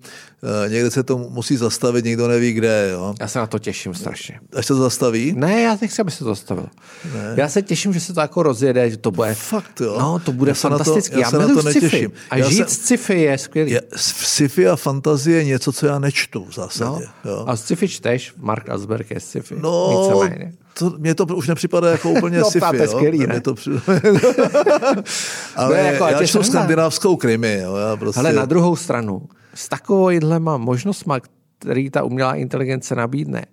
Eh, 0.67 0.69
Někde 0.69 0.91
se 0.91 1.03
to 1.03 1.19
musí 1.19 1.57
zastavit, 1.57 2.05
nikdo 2.05 2.29
neví 2.29 2.53
kde. 2.53 2.89
Jo. 2.93 3.15
Já 3.21 3.29
se 3.29 3.39
na 3.39 3.47
to 3.47 3.59
těším 3.59 3.95
strašně. 3.95 4.41
Až 4.57 4.67
se 4.67 4.75
to 4.75 4.81
zastaví? 4.81 5.33
Ne, 5.37 5.63
já 5.63 5.79
nechci, 5.81 6.01
aby 6.01 6.11
se 6.11 6.19
to 6.19 6.25
zastavil. 6.25 6.67
Já 7.37 7.49
se 7.49 7.63
těším, 7.63 7.93
že 7.93 8.01
se 8.01 8.15
to 8.15 8.21
jako 8.21 8.43
rozjede, 8.43 8.91
že 8.91 8.97
to 8.97 9.11
bude... 9.11 9.35
Fakt, 9.35 9.81
jo. 9.81 9.97
No, 9.99 10.19
to 10.19 10.33
bude 10.33 10.51
Já 10.51 10.55
se 10.55 10.69
fantastický. 10.69 11.15
já 11.15 11.21
já 11.21 11.31
se 11.31 11.39
na 11.39 11.49
to 11.49 11.63
sci-fi. 11.63 11.81
netěším. 11.81 12.13
A 12.31 12.37
Já 12.37 12.49
žít 12.51 12.71
z 12.71 12.73
sci-fi 12.73 13.21
je 13.21 13.39
skvělý. 13.39 13.71
Je, 13.71 13.83
sci-fi 13.97 14.69
a 14.69 14.77
fantazie 14.77 15.39
je 15.39 15.45
něco, 15.45 15.73
co 15.73 15.87
já 15.87 15.99
nečtu 15.99 16.45
v 16.51 16.55
zásadě. 16.55 17.07
no. 17.25 17.31
Jo. 17.31 17.45
A 17.49 17.57
sci-fi 17.57 17.89
čteš, 17.89 18.33
Mark 18.37 18.69
Asberg 18.69 19.11
je 19.11 19.21
sci-fi. 19.21 19.55
No, 19.61 20.01
Víceméně. 20.11 20.53
To, 20.79 20.95
mně 20.99 21.15
to 21.15 21.25
už 21.25 21.49
nepřipadá 21.49 21.91
jako 21.91 22.11
úplně 22.11 22.39
No, 22.47 22.51
sci-fi. 22.51 22.67
to 22.71 22.77
je 22.77 22.83
jo. 22.83 22.89
skvělý, 22.91 23.27
ne? 23.27 23.41
To 23.41 23.55
při... 23.55 23.71
Ale 25.57 25.77
No, 25.77 25.83
jako, 25.83 26.05
já 26.07 26.27
čtu 26.27 26.43
skandinávskou 26.43 27.17
krimi. 27.17 27.61
Jo. 27.63 27.77
Já 27.77 27.97
prostě... 27.97 28.21
Ale 28.21 28.33
na 28.33 28.45
druhou 28.45 28.77
stranu, 28.77 29.23
s 29.55 29.69
takovýhlema 29.69 30.57
možnostma, 30.57 31.19
který 31.59 31.91
ta 31.91 32.03
umělá 32.03 32.35
inteligence 32.35 32.95
nabídne, 32.95 33.45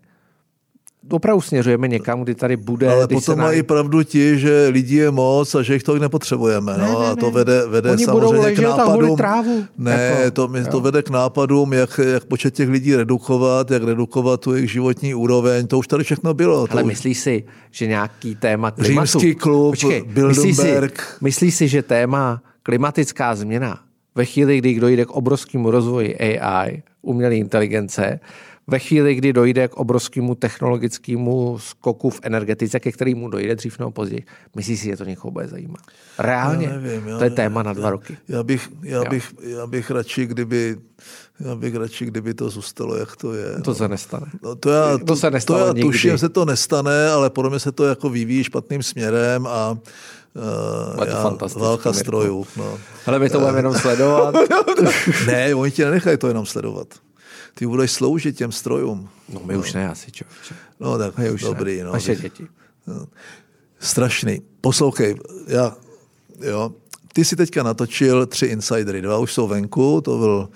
opravdu 1.12 1.42
směřujeme 1.42 1.88
někam, 1.88 2.24
kdy 2.24 2.36
tady 2.36 2.58
bude... 2.58 2.88
Ale 2.88 3.08
když 3.08 3.16
potom 3.16 3.36
se 3.36 3.42
mají 3.42 3.64
pravdu 3.64 4.04
ti, 4.04 4.40
že 4.40 4.68
lidí 4.72 4.96
je 4.96 5.12
moc 5.12 5.56
a 5.56 5.62
že 5.62 5.74
jich 5.74 5.84
tolik 5.84 6.02
nepotřebujeme. 6.02 6.78
Ne, 6.78 6.88
no, 6.88 7.02
ne, 7.02 7.08
a 7.08 7.16
to 7.16 7.26
ne. 7.26 7.32
vede, 7.32 7.68
vede 7.68 7.92
Oni 7.92 8.06
budou 8.06 8.28
samozřejmě 8.30 8.56
k 8.56 8.60
nápadům. 8.60 9.18
trávu. 9.18 9.66
Ne, 9.78 10.18
Jako, 10.20 10.32
to, 10.32 10.48
mi- 10.48 10.66
to 10.66 10.80
vede 10.80 11.02
k 11.02 11.10
nápadům, 11.10 11.74
jak, 11.74 12.00
jak 12.14 12.26
počet 12.26 12.54
těch 12.54 12.70
lidí 12.70 12.96
redukovat, 12.96 13.72
jak 13.72 13.84
redukovat 13.84 14.42
tu 14.42 14.56
jejich 14.56 14.72
životní 14.72 15.16
úroveň. 15.16 15.68
To 15.68 15.80
už 15.80 15.88
tady 15.88 16.04
všechno 16.04 16.34
bylo. 16.34 16.68
Ale 16.70 16.84
už... 16.84 16.88
myslíš 16.88 17.20
si, 17.20 17.44
že 17.72 17.88
nějaký 17.88 18.36
téma 18.36 18.72
klimatu... 18.72 19.20
Římský 19.20 19.36
klub, 19.36 19.76
myslíš 20.28 20.58
si, 20.58 20.78
myslíš 21.22 21.56
si, 21.56 21.68
že 21.68 21.82
téma 21.82 22.42
klimatická 22.64 23.36
změna 23.36 23.80
ve 24.16 24.26
chvíli, 24.26 24.58
kdy 24.58 24.80
dojde 24.80 25.06
k 25.06 25.12
obrovskému 25.12 25.72
rozvoji 25.72 26.18
AI, 26.18 26.84
umělé 27.02 27.36
inteligence, 27.36 28.20
ve 28.68 28.80
chvíli, 28.80 29.16
kdy 29.16 29.34
dojde 29.34 29.68
k 29.68 29.74
obrovskému 29.74 30.36
technologickému 30.36 31.60
skoku 31.60 32.10
v 32.10 32.20
energetice, 32.24 32.80
ke 32.80 32.92
kterému 32.92 33.30
dojde 33.30 33.56
dřív 33.56 33.80
nebo 33.80 33.92
později, 33.92 34.24
myslíš 34.56 34.80
si, 34.80 34.86
že 34.86 34.98
to 34.98 35.04
někoho 35.04 35.32
bude 35.32 35.48
zajímat? 35.48 35.82
Reálně? 36.20 36.68
Já 36.68 36.74
nevím, 36.74 37.08
já 37.08 37.18
to 37.18 37.24
je 37.24 37.30
nevím. 37.30 37.36
téma 37.36 37.64
na 37.64 37.74
dva 37.74 37.90
roky. 37.90 38.18
Já 38.28 38.44
bych, 38.44 38.70
já, 38.84 39.04
bych, 39.04 39.34
já 39.42 39.68
bych 39.68 39.92
radši, 39.92 40.26
kdyby 40.26 40.78
já 41.40 41.56
bych 41.56 41.76
radši, 41.76 42.06
kdyby 42.06 42.34
to 42.34 42.50
zůstalo, 42.50 42.96
jak 42.96 43.16
to 43.16 43.34
je. 43.34 43.62
To 43.62 43.76
se 43.76 43.88
nestane. 43.88 44.26
No 44.44 44.56
to 44.56 44.70
já, 44.70 44.98
To 44.98 45.16
se 45.16 45.32
nestalo 45.32 45.60
to 45.60 45.66
já 45.66 45.74
nikdy. 45.74 45.82
tuším, 45.90 46.18
se 46.18 46.30
to 46.30 46.46
nestane, 46.46 47.10
ale 47.10 47.30
podle 47.30 47.50
mě 47.50 47.60
se 47.60 47.72
to 47.72 47.86
jako 47.86 48.10
vyvíjí 48.10 48.44
špatným 48.44 48.84
směrem 48.84 49.48
a 49.48 49.72
uh, 49.72 51.06
to 51.06 51.06
já, 51.06 51.36
válka 51.56 51.94
strojů. 51.94 52.46
No. 52.58 52.80
Ale 53.06 53.20
my 53.20 53.30
to 53.30 53.40
budeme 53.40 53.60
jenom 53.60 53.74
sledovat. 53.74 54.36
ne, 55.28 55.56
oni 55.56 55.72
ti 55.72 55.84
nenechají 55.86 56.18
to 56.18 56.28
jenom 56.28 56.46
sledovat. 56.46 56.88
Ty 57.56 57.68
budeš 57.68 57.92
sloužit 57.92 58.38
těm 58.38 58.52
strojům. 58.52 59.10
No 59.34 59.42
my 59.44 59.58
už 59.58 59.74
ne 59.74 59.90
asi, 59.90 60.12
člověče. 60.12 60.56
No 60.80 60.98
tak 60.98 61.18
My 61.18 61.32
už 61.32 61.42
dobrý. 61.42 61.78
ne. 61.78 61.84
No, 61.84 61.94
Naše 61.94 62.16
děti. 62.16 62.48
Strašný. 63.80 64.42
Poslouchej, 64.62 65.16
já, 65.48 65.76
jo, 66.42 66.72
ty 67.14 67.26
si 67.26 67.36
teďka 67.36 67.64
natočil 67.64 68.26
tři 68.26 68.46
insidery, 68.46 69.02
dva 69.02 69.18
už 69.18 69.34
jsou 69.34 69.48
venku, 69.48 70.02
to 70.02 70.18
byl 70.18 70.50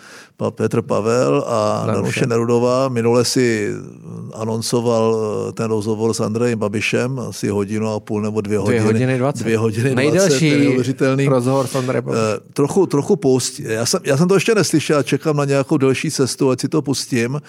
Petr 0.49 0.81
Pavel 0.81 1.43
a 1.47 1.83
Danuše. 1.87 2.25
Nerudová. 2.25 2.89
Minule 2.89 3.25
si 3.25 3.71
anoncoval 4.33 5.17
eh, 5.49 5.51
ten 5.51 5.65
rozhovor 5.67 6.13
s 6.13 6.19
Andrejem 6.19 6.59
Babišem, 6.59 7.19
asi 7.19 7.47
hodinu 7.49 7.89
a 7.93 7.99
půl 7.99 8.21
nebo 8.21 8.41
dvě 8.41 8.57
hodiny. 8.59 8.79
Dvě 8.79 8.93
hodiny 8.93 9.17
dvacet. 9.17 9.43
Dvě 9.43 9.57
hodiny 9.57 9.95
Nejdelší 9.95 10.27
dvacet, 10.29 10.39
to 10.39 10.45
je 10.45 10.59
neuvěřitelný. 10.69 11.27
rozhovor 11.27 11.67
s 11.67 11.75
Andrejem 11.75 12.05
Babišem. 12.05 12.25
Eh, 12.37 12.53
trochu, 12.53 12.85
trochu 12.85 13.15
poust. 13.15 13.59
Já 13.59 13.85
jsem, 13.85 13.99
já 14.03 14.17
jsem 14.17 14.27
to 14.27 14.33
ještě 14.33 14.55
neslyšel, 14.55 15.03
čekám 15.03 15.37
na 15.37 15.45
nějakou 15.45 15.77
delší 15.77 16.11
cestu, 16.11 16.49
ať 16.49 16.59
si 16.61 16.67
to 16.67 16.81
pustím. 16.81 17.41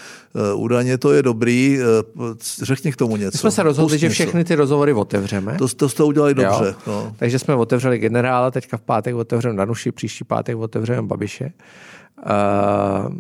Eh, 0.51 0.55
Údajně 0.55 0.99
to 0.99 1.13
je 1.13 1.23
dobrý. 1.23 1.79
Řekni 2.63 2.93
k 2.93 2.97
tomu 2.97 3.17
něco. 3.17 3.31
My 3.35 3.39
jsme 3.39 3.51
se 3.51 3.63
rozhodli, 3.63 3.95
Pust 3.95 4.01
že 4.01 4.07
něco. 4.07 4.15
všechny 4.15 4.45
ty 4.45 4.55
rozhovory 4.55 4.93
otevřeme. 4.93 5.57
To, 5.59 5.69
to 5.69 5.89
jste 5.89 6.03
udělali 6.03 6.35
dobře. 6.35 6.65
Jo? 6.67 6.75
No. 6.87 7.13
Takže 7.19 7.39
jsme 7.39 7.55
otevřeli 7.55 7.99
generála, 7.99 8.51
teďka 8.51 8.77
v 8.77 8.81
pátek 8.81 9.15
otevřeme 9.15 9.57
Danuši, 9.57 9.93
příští 9.93 10.25
pátek 10.25 10.57
otevřeme 10.57 11.03
Babiše. 11.03 11.53
Uh, 12.27 13.15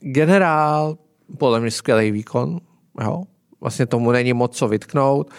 generál, 0.00 0.96
podle 1.38 1.60
mě 1.60 1.70
skvělý 1.70 2.10
výkon, 2.10 2.60
jo? 3.04 3.22
vlastně 3.60 3.86
tomu 3.86 4.12
není 4.12 4.32
moc 4.32 4.56
co 4.56 4.68
vytknout. 4.68 5.30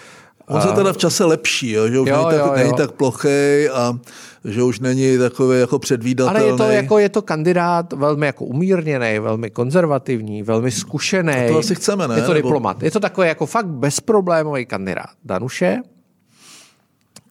On 0.47 0.61
se 0.61 0.67
teda 0.71 0.93
v 0.93 0.97
čase 0.97 1.25
lepší, 1.25 1.71
jo? 1.71 1.87
že 1.87 1.99
už 1.99 2.09
Jo, 2.09 2.15
není, 2.15 2.25
tak, 2.29 2.39
jo, 2.39 2.45
jo. 2.45 2.53
není 2.55 2.73
tak 2.77 2.91
plochej 2.91 3.69
a 3.69 3.99
že 4.45 4.63
už 4.63 4.79
není 4.79 5.17
takový 5.17 5.59
jako 5.59 5.79
předvídatelný. 5.79 6.39
Ale 6.39 6.49
je 6.49 6.57
to, 6.57 6.63
jako, 6.63 6.97
je 6.99 7.09
to 7.09 7.21
kandidát 7.21 7.93
velmi 7.93 8.25
jako 8.25 8.45
umírněný, 8.45 9.19
velmi 9.19 9.49
konzervativní, 9.49 10.43
velmi 10.43 10.71
zkušený. 10.71 11.33
A 11.33 11.47
to 11.47 11.57
asi 11.57 11.75
chceme, 11.75 12.07
ne? 12.07 12.15
Je 12.15 12.21
to 12.21 12.33
Nebo- 12.33 12.47
diplomat. 12.47 12.83
Je 12.83 12.91
to 12.91 12.99
takový 12.99 13.27
jako 13.27 13.45
fakt 13.45 13.67
bezproblémový 13.67 14.65
kandidát. 14.65 15.09
Danuše. 15.25 15.77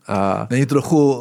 Uh, 0.09 0.17
Není 0.51 0.67
trochu 0.67 1.19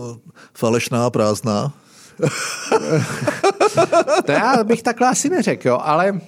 falešná 0.53 1.05
a 1.05 1.09
prázdná? 1.09 1.73
to 4.25 4.31
já 4.31 4.63
bych 4.63 4.83
takhle 4.83 5.09
asi 5.09 5.29
neřekl, 5.29 5.67
jo, 5.67 5.79
ale 5.81 6.19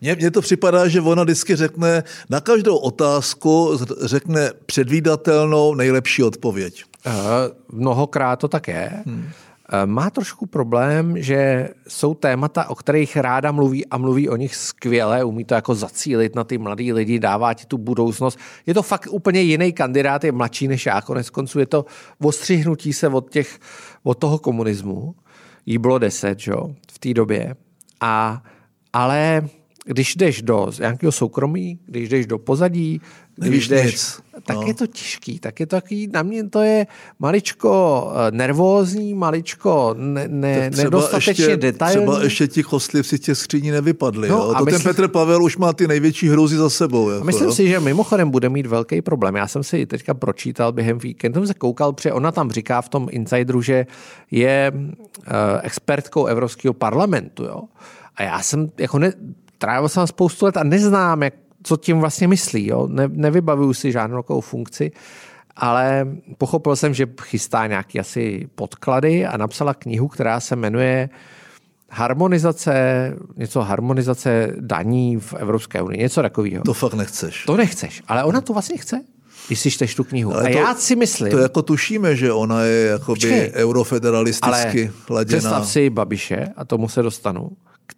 Mně, 0.00 0.14
mně 0.14 0.30
to 0.30 0.40
připadá, 0.40 0.88
že 0.88 1.00
ona 1.00 1.22
vždycky 1.22 1.56
řekne, 1.56 2.02
na 2.30 2.40
každou 2.40 2.76
otázku 2.76 3.78
řekne 4.00 4.50
předvídatelnou 4.66 5.74
nejlepší 5.74 6.22
odpověď. 6.22 6.84
Uh, 7.06 7.12
mnohokrát 7.72 8.36
to 8.36 8.48
tak 8.48 8.68
je. 8.68 8.92
Hmm. 9.06 9.28
eh, 9.72 9.86
má 9.86 10.10
trošku 10.10 10.46
problém, 10.46 11.22
že 11.22 11.68
jsou 11.88 12.14
témata, 12.14 12.70
o 12.70 12.74
kterých 12.74 13.16
ráda 13.16 13.52
mluví 13.52 13.86
a 13.86 13.98
mluví 13.98 14.28
o 14.28 14.36
nich 14.36 14.56
skvěle, 14.56 15.24
umí 15.24 15.44
to 15.44 15.54
jako 15.54 15.74
zacílit 15.74 16.34
na 16.34 16.44
ty 16.44 16.58
mladý 16.58 16.92
lidi, 16.92 17.18
dává 17.18 17.54
ti 17.54 17.66
tu 17.66 17.78
budoucnost. 17.78 18.38
Je 18.66 18.74
to 18.74 18.82
fakt 18.82 19.08
úplně 19.10 19.40
jiný 19.40 19.72
kandidát, 19.72 20.24
je 20.24 20.32
mladší 20.32 20.68
než 20.68 20.86
já, 20.86 21.00
konec 21.00 21.30
konců 21.30 21.58
je 21.58 21.66
to 21.66 21.84
ostřihnutí 22.22 22.92
se 22.92 23.08
od, 23.08 23.30
těch, 23.30 23.58
od 24.02 24.18
toho 24.18 24.38
komunismu. 24.38 25.14
Jí 25.66 25.78
bylo 25.78 25.98
deset, 25.98 26.46
jo, 26.46 26.74
v 26.92 26.98
té 26.98 27.14
době. 27.14 27.54
A, 28.00 28.42
ale 28.92 29.48
když 29.84 30.16
jdeš 30.16 30.42
do 30.42 30.70
nějakého 30.78 31.12
soukromí, 31.12 31.78
když 31.86 32.08
jdeš 32.08 32.26
do 32.26 32.38
pozadí, 32.38 33.00
když 33.36 33.68
jdeš, 33.68 33.92
nic. 33.92 34.20
tak 34.42 34.56
no. 34.56 34.62
je 34.66 34.74
to 34.74 34.86
těžký, 34.86 35.38
tak 35.38 35.60
je 35.60 35.66
to 35.66 35.76
takový, 35.76 36.06
na 36.12 36.22
mě 36.22 36.48
to 36.48 36.60
je 36.60 36.86
maličko 37.18 38.12
eh, 38.12 38.30
nervózní, 38.30 39.14
maličko 39.14 39.94
ne, 39.98 40.28
ne, 40.28 40.70
nedostatečně 40.76 41.44
ještě, 41.44 41.56
detailní. 41.56 42.06
Třeba 42.06 42.22
ještě 42.22 42.48
ti 42.48 42.62
kostlivci 42.62 43.18
těch 43.18 43.38
skříní 43.38 43.70
nevypadli. 43.70 44.28
No, 44.28 44.36
jo? 44.36 44.54
To 44.58 44.64
myslím, 44.64 44.82
ten 44.82 44.94
Petr 44.94 45.08
Pavel 45.08 45.42
už 45.42 45.56
má 45.56 45.72
ty 45.72 45.88
největší 45.88 46.28
hruzy 46.28 46.56
za 46.56 46.70
sebou. 46.70 47.10
Jako, 47.10 47.24
myslím 47.24 47.46
jo? 47.46 47.52
si, 47.52 47.68
že 47.68 47.80
mimochodem 47.80 48.30
bude 48.30 48.48
mít 48.48 48.66
velký 48.66 49.02
problém. 49.02 49.36
Já 49.36 49.48
jsem 49.48 49.62
si 49.62 49.86
teďka 49.86 50.14
pročítal 50.14 50.72
během 50.72 50.98
víkendu, 50.98 51.40
jsem 51.40 51.46
se 51.46 51.54
koukal, 51.54 51.92
protože 51.92 52.12
ona 52.12 52.32
tam 52.32 52.50
říká 52.50 52.82
v 52.82 52.88
tom 52.88 53.08
Insideru, 53.10 53.62
že 53.62 53.86
je 54.30 54.72
uh, 54.74 55.24
expertkou 55.62 56.26
Evropského 56.26 56.74
parlamentu. 56.74 57.44
Jo? 57.44 57.62
A 58.16 58.22
já 58.22 58.42
jsem 58.42 58.70
jako 58.78 58.98
ne, 58.98 59.12
trávil 59.60 59.88
jsem 59.88 60.06
spoustu 60.06 60.44
let 60.44 60.56
a 60.56 60.64
neznám, 60.64 61.22
jak, 61.22 61.34
co 61.62 61.76
tím 61.76 62.00
vlastně 62.00 62.28
myslí. 62.28 62.66
Jo? 62.66 62.86
Ne, 62.90 63.08
nevybavuju 63.08 63.74
si 63.74 63.92
žádnou 63.92 64.22
takovou 64.22 64.40
funkci, 64.40 64.92
ale 65.56 66.06
pochopil 66.38 66.76
jsem, 66.76 66.94
že 66.94 67.06
chystá 67.22 67.66
nějaký 67.66 68.00
asi 68.00 68.48
podklady 68.54 69.26
a 69.26 69.36
napsala 69.36 69.74
knihu, 69.74 70.08
která 70.08 70.40
se 70.40 70.56
jmenuje 70.56 71.08
harmonizace, 71.90 72.72
něco 73.36 73.60
harmonizace 73.60 74.52
daní 74.60 75.20
v 75.20 75.34
Evropské 75.34 75.82
unii, 75.82 76.00
něco 76.00 76.22
takového. 76.22 76.64
To 76.64 76.74
fakt 76.74 76.94
nechceš. 76.94 77.44
To 77.44 77.56
nechceš, 77.56 78.02
ale 78.08 78.24
ona 78.24 78.40
to 78.40 78.52
vlastně 78.52 78.76
chce. 78.76 79.00
Když 79.46 79.60
si 79.60 79.70
čteš 79.70 79.94
tu 79.94 80.04
knihu. 80.04 80.34
Ale 80.34 80.42
a 80.42 80.52
to, 80.52 80.58
já 80.58 80.74
si 80.74 80.96
myslím... 80.96 81.30
To 81.30 81.38
jako 81.38 81.62
tušíme, 81.62 82.16
že 82.16 82.32
ona 82.32 82.62
je 82.62 82.86
jakoby 82.86 83.06
Počkej, 83.06 83.52
eurofederalisticky 83.54 84.90
ale 85.08 85.24
Představ 85.24 85.68
si 85.68 85.90
Babiše, 85.90 86.46
a 86.56 86.64
tomu 86.64 86.88
se 86.88 87.02
dostanu, 87.02 87.50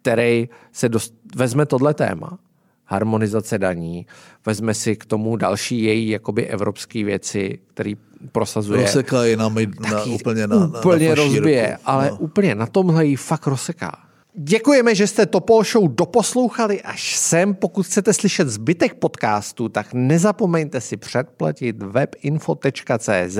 který 0.03 0.49
se 0.71 0.89
dost, 0.89 1.13
vezme 1.35 1.65
tohle 1.65 1.93
téma, 1.93 2.39
harmonizace 2.85 3.57
daní, 3.57 4.05
vezme 4.45 4.73
si 4.73 4.95
k 4.95 5.05
tomu 5.05 5.35
další 5.35 5.83
její 5.83 6.09
jakoby 6.09 6.47
evropské 6.47 7.03
věci, 7.03 7.59
který 7.73 7.95
prosazuje. 8.31 8.81
Rozseká 8.81 9.17
na, 9.37 9.49
na, 9.49 10.03
úplně 10.03 10.47
na, 10.47 10.65
úplně 10.65 11.09
na 11.09 11.15
rozbije, 11.15 11.77
ale 11.85 12.09
no. 12.09 12.17
úplně 12.17 12.55
na 12.55 12.65
tomhle 12.65 13.05
jí 13.05 13.15
fakt 13.15 13.47
rozseká. 13.47 13.91
Děkujeme, 14.35 14.95
že 14.95 15.07
jste 15.07 15.25
Topol 15.25 15.63
Show 15.63 15.95
doposlouchali 15.95 16.81
až 16.81 17.15
sem. 17.15 17.55
Pokud 17.55 17.85
chcete 17.85 18.13
slyšet 18.13 18.47
zbytek 18.47 18.93
podcastu, 18.93 19.69
tak 19.69 19.87
nezapomeňte 19.93 20.81
si 20.81 20.97
předplatit 20.97 21.83
webinfo.cz 21.83 23.39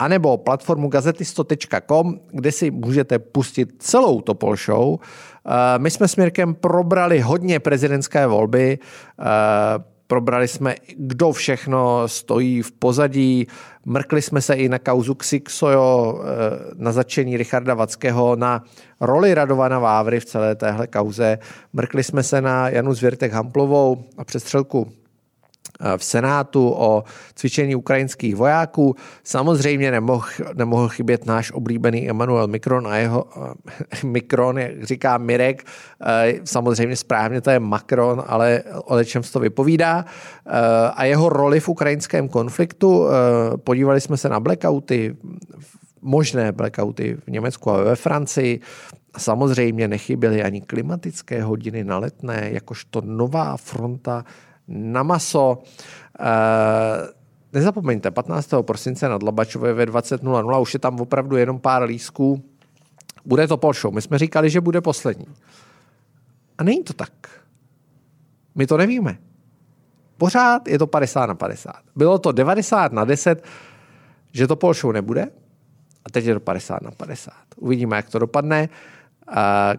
anebo 0.00 0.36
platformu 0.36 0.88
gazetisto.com, 0.88 2.20
kde 2.30 2.52
si 2.52 2.70
můžete 2.70 3.18
pustit 3.18 3.68
celou 3.78 4.20
Topol 4.20 4.56
Show. 4.56 4.98
Eh, 5.46 5.78
my 5.78 5.90
jsme 5.90 6.08
s 6.08 6.16
Mirkem 6.16 6.54
probrali 6.54 7.20
hodně 7.20 7.60
prezidentské 7.60 8.26
volby, 8.26 8.78
eh, 9.20 9.24
probrali 10.06 10.48
jsme, 10.48 10.74
kdo 10.96 11.32
všechno 11.32 12.08
stojí 12.08 12.62
v 12.62 12.72
pozadí, 12.72 13.46
mrkli 13.84 14.22
jsme 14.22 14.40
se 14.40 14.54
i 14.54 14.68
na 14.68 14.78
kauzu 14.78 15.14
Xixojo, 15.14 16.20
eh, 16.22 16.74
na 16.76 16.92
začení 16.92 17.36
Richarda 17.36 17.74
Vackého, 17.74 18.36
na 18.36 18.64
roli 19.00 19.34
Radovana 19.34 19.78
Vávry 19.78 20.20
v 20.20 20.24
celé 20.24 20.54
téhle 20.54 20.86
kauze, 20.86 21.38
mrkli 21.72 22.04
jsme 22.04 22.22
se 22.22 22.40
na 22.40 22.68
Janu 22.68 22.94
Zvěrtek 22.94 23.32
Hamplovou 23.32 24.04
a 24.18 24.24
přestřelku 24.24 24.92
v 25.96 26.04
Senátu 26.04 26.74
o 26.76 27.04
cvičení 27.34 27.74
ukrajinských 27.74 28.36
vojáků. 28.36 28.96
Samozřejmě 29.24 29.90
nemohl, 29.90 30.26
nemohl 30.54 30.88
chybět 30.88 31.26
náš 31.26 31.52
oblíbený 31.52 32.10
Emmanuel 32.10 32.46
Mikron 32.46 32.86
a 32.86 32.96
jeho 32.96 33.24
uh, 33.36 34.10
Mikron, 34.10 34.58
jak 34.58 34.84
říká 34.84 35.18
Mirek, 35.18 35.64
uh, 36.00 36.06
samozřejmě 36.44 36.96
správně 36.96 37.40
to 37.40 37.50
je 37.50 37.60
Macron, 37.60 38.22
ale 38.26 38.62
o 38.84 39.04
čem 39.04 39.22
to 39.22 39.40
vypovídá. 39.40 40.04
A 40.94 41.04
jeho 41.04 41.28
roli 41.28 41.60
v 41.60 41.68
ukrajinském 41.68 42.28
konfliktu. 42.28 43.06
Podívali 43.64 44.00
jsme 44.00 44.16
se 44.16 44.28
na 44.28 44.40
blackouty, 44.40 45.16
možné 46.02 46.52
blackouty 46.52 47.16
v 47.26 47.30
Německu 47.30 47.70
a 47.70 47.82
ve 47.82 47.96
Francii. 47.96 48.60
Samozřejmě 49.18 49.88
nechyběly 49.88 50.42
ani 50.42 50.60
klimatické 50.60 51.42
hodiny 51.42 51.84
na 51.84 51.98
letné, 51.98 52.48
jakožto 52.52 53.02
nová 53.04 53.56
fronta 53.56 54.24
na 54.70 55.02
maso. 55.02 55.62
Eh, 56.20 57.08
nezapomeňte, 57.52 58.10
15. 58.10 58.62
prosince 58.62 59.08
na 59.08 59.18
Dlabačové 59.18 59.72
ve 59.72 59.86
20.00, 59.86 60.60
už 60.60 60.74
je 60.74 60.80
tam 60.80 61.00
opravdu 61.00 61.36
jenom 61.36 61.58
pár 61.58 61.82
lísků. 61.82 62.44
Bude 63.24 63.48
to 63.48 63.56
Pol 63.56 63.72
Show. 63.72 63.94
My 63.94 64.02
jsme 64.02 64.18
říkali, 64.18 64.50
že 64.50 64.60
bude 64.60 64.80
poslední. 64.80 65.26
A 66.58 66.64
není 66.64 66.82
to 66.82 66.92
tak. 66.92 67.12
My 68.54 68.66
to 68.66 68.76
nevíme. 68.76 69.18
Pořád 70.18 70.68
je 70.68 70.78
to 70.78 70.86
50 70.86 71.26
na 71.26 71.34
50. 71.34 71.72
Bylo 71.96 72.18
to 72.18 72.32
90 72.32 72.92
na 72.92 73.04
10, 73.04 73.44
že 74.32 74.46
to 74.46 74.56
Pol 74.56 74.74
Show 74.74 74.92
nebude. 74.92 75.26
A 76.04 76.10
teď 76.10 76.24
je 76.24 76.34
to 76.34 76.40
50 76.40 76.82
na 76.82 76.90
50. 76.90 77.32
Uvidíme, 77.56 77.96
jak 77.96 78.08
to 78.08 78.18
dopadne. 78.18 78.68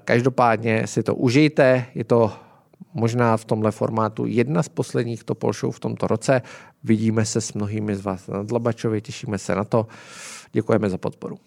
Každopádně 0.06 0.88
si 0.88 1.04
to 1.04 1.16
užijte. 1.16 1.86
Je 1.96 2.04
to 2.04 2.34
možná 2.94 3.38
v 3.38 3.46
tomhle 3.46 3.72
formátu 3.72 4.26
jedna 4.26 4.64
z 4.64 4.70
posledních 4.70 5.24
Topol 5.24 5.54
Show 5.54 5.72
v 5.72 5.80
tomto 5.80 6.08
roce. 6.08 6.42
Vidíme 6.84 7.26
se 7.26 7.42
s 7.42 7.54
mnohými 7.54 7.96
z 7.96 8.02
vás 8.02 8.28
na 8.28 8.44
Dlabačově, 8.44 9.02
těšíme 9.02 9.38
se 9.38 9.56
na 9.56 9.64
to. 9.64 9.88
Děkujeme 10.52 10.90
za 10.90 10.98
podporu. 10.98 11.38